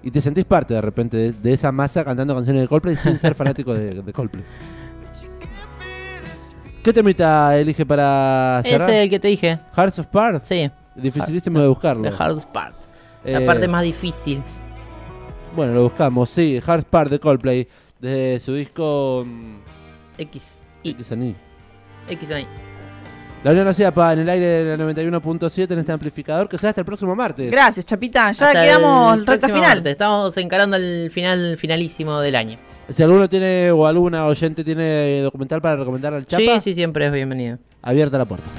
y 0.03 0.11
te 0.11 0.21
sentís 0.21 0.45
parte 0.45 0.73
de 0.73 0.81
repente 0.81 1.17
de, 1.17 1.31
de 1.33 1.53
esa 1.53 1.71
masa 1.71 2.03
cantando 2.03 2.35
canciones 2.35 2.61
de 2.63 2.67
Coldplay 2.67 2.95
sin 2.97 3.17
ser 3.19 3.35
fanático 3.35 3.73
de, 3.73 4.01
de 4.01 4.13
Coldplay. 4.13 4.43
¿Qué 6.83 6.93
temita 6.93 7.57
elige 7.57 7.85
para 7.85 8.61
cerrar? 8.63 8.89
Ese 8.89 9.03
el 9.03 9.09
que 9.09 9.19
te 9.19 9.27
dije. 9.29 9.59
Hearts 9.75 9.97
of 9.99 10.07
Part. 10.07 10.43
Sí, 10.45 10.69
Dificilísimo 10.95 11.59
de 11.59 11.67
buscarlo. 11.67 12.03
The 12.03 12.15
Hardest 12.23 12.47
Part. 12.49 12.75
La 13.23 13.41
Eh, 13.41 13.45
parte 13.45 13.67
más 13.67 13.83
difícil. 13.83 14.43
Bueno, 15.55 15.73
lo 15.73 15.83
buscamos, 15.83 16.29
sí. 16.29 16.59
Hearts 16.63 16.85
Part 16.85 17.09
de 17.09 17.19
Coldplay. 17.19 17.67
De 17.99 18.39
su 18.39 18.53
disco 18.53 19.23
mm, 19.25 19.55
X. 20.19 20.59
Y 20.83 20.89
X&E. 20.91 21.35
X 22.09 22.31
ahí. 22.31 22.45
La 23.43 23.51
Unión 23.51 23.71
Ciapa 23.75 24.13
en 24.13 24.19
el 24.19 24.29
aire 24.29 24.45
de 24.45 24.75
la 24.77 24.83
91.7 24.85 25.71
en 25.71 25.79
este 25.79 25.91
amplificador 25.91 26.49
que 26.49 26.57
será 26.57 26.69
hasta 26.69 26.81
el 26.81 26.85
próximo 26.85 27.15
martes. 27.15 27.51
Gracias, 27.51 27.85
Chapita. 27.85 28.31
Ya 28.31 28.45
Hasta 28.47 28.61
quedamos 28.61 29.25
recta 29.25 29.47
final. 29.47 29.61
martes. 29.61 29.91
Estamos 29.91 30.35
encarando 30.37 30.75
el 30.77 31.11
final 31.11 31.55
finalísimo 31.59 32.19
del 32.21 32.35
año. 32.35 32.57
Si 32.89 33.03
alguno 33.03 33.29
tiene 33.29 33.69
o 33.71 33.85
alguna 33.85 34.25
oyente 34.25 34.63
tiene 34.63 35.21
documental 35.21 35.61
para 35.61 35.75
recomendar 35.77 36.13
al 36.15 36.25
Chapa, 36.25 36.41
Sí, 36.41 36.49
sí, 36.61 36.73
siempre 36.75 37.05
es 37.05 37.11
bienvenido. 37.13 37.59
abierta 37.83 38.17
la 38.17 38.25
puerta. 38.25 38.49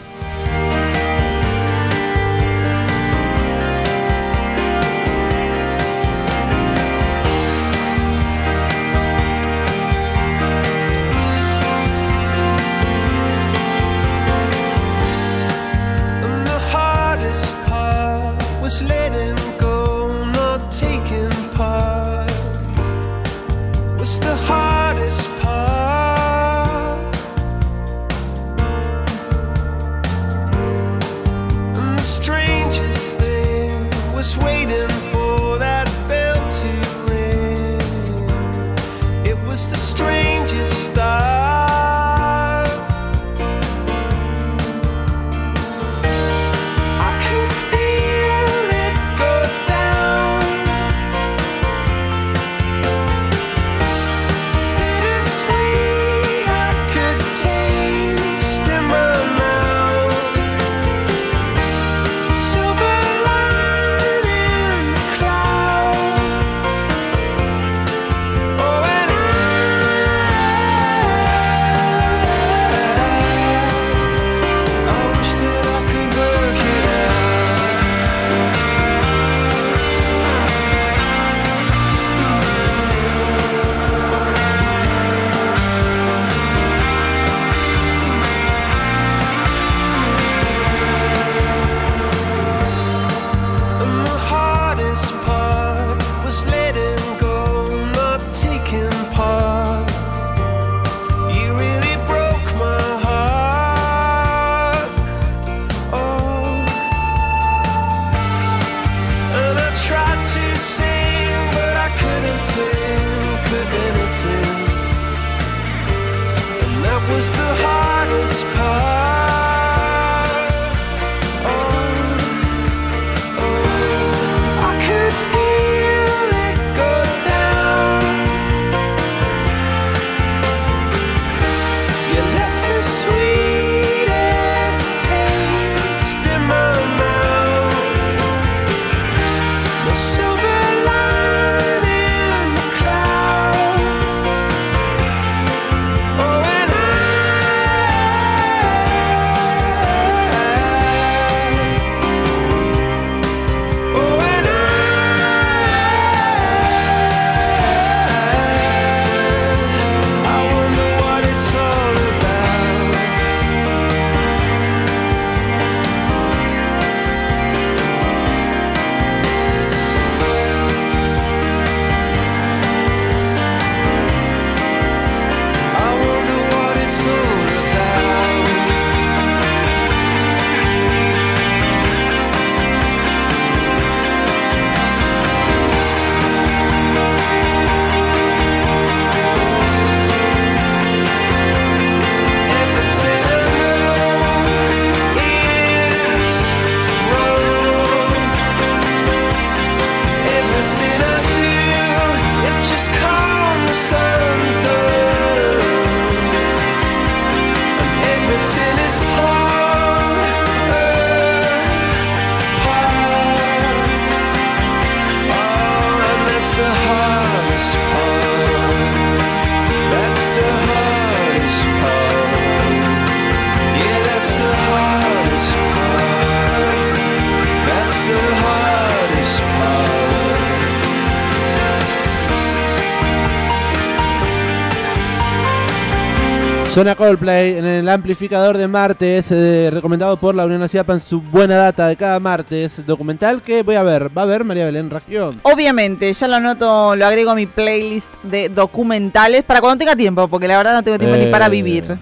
Suena 236.77 236.95
Coldplay 236.95 237.57
en 237.57 237.65
el 237.65 237.89
amplificador 237.89 238.59
de 238.59 238.69
martes, 238.69 239.33
eh, 239.33 239.71
recomendado 239.73 240.19
por 240.19 240.35
la 240.35 240.45
Universidad 240.45 240.85
Pan 240.85 241.01
su 241.01 241.23
buena 241.23 241.57
data 241.57 241.89
de 241.89 241.97
cada 241.97 242.21
martes. 242.21 242.85
Documental 242.87 243.41
que 243.41 243.63
voy 243.63 243.77
a 243.77 243.83
ver. 243.83 244.11
¿Va 244.15 244.21
a 244.21 244.27
ver 244.27 244.45
María 244.45 244.67
Belén 244.67 244.91
Región? 244.91 245.41
Obviamente, 245.43 246.13
ya 246.13 246.29
lo 246.29 246.35
anoto, 246.37 246.95
lo 246.95 247.07
agrego 247.07 247.31
a 247.31 247.35
mi 247.35 247.47
playlist 247.47 248.13
de 248.25 248.51
documentales 248.51 249.43
para 249.45 249.63
cuando 249.63 249.79
tenga 249.79 249.97
tiempo, 249.97 250.29
porque 250.29 250.47
la 250.47 250.59
verdad 250.59 250.75
no 250.75 250.83
tengo 250.83 250.99
tiempo 250.99 251.17
ni 251.17 251.23
Eh, 251.25 251.31
para 251.31 251.49
vivir. 251.49 251.97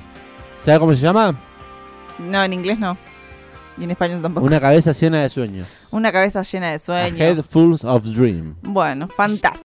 ¿Sabe 0.58 0.80
cómo 0.80 0.92
se 0.92 0.98
llama? 0.98 1.36
No, 2.18 2.42
en 2.42 2.52
inglés 2.52 2.76
no. 2.80 2.98
Y 3.78 3.84
en 3.84 3.92
español 3.92 4.22
tampoco. 4.22 4.44
Una 4.44 4.58
cabeza 4.60 4.90
llena 4.90 5.22
de 5.22 5.30
sueños. 5.30 5.68
Una 5.92 6.10
cabeza 6.10 6.42
llena 6.42 6.70
de 6.70 6.74
A 6.74 6.78
sueños. 6.80 7.20
head 7.20 7.42
full 7.48 7.76
of 7.84 8.02
dream. 8.02 8.56
Bueno, 8.62 9.06
fantástico. 9.16 9.62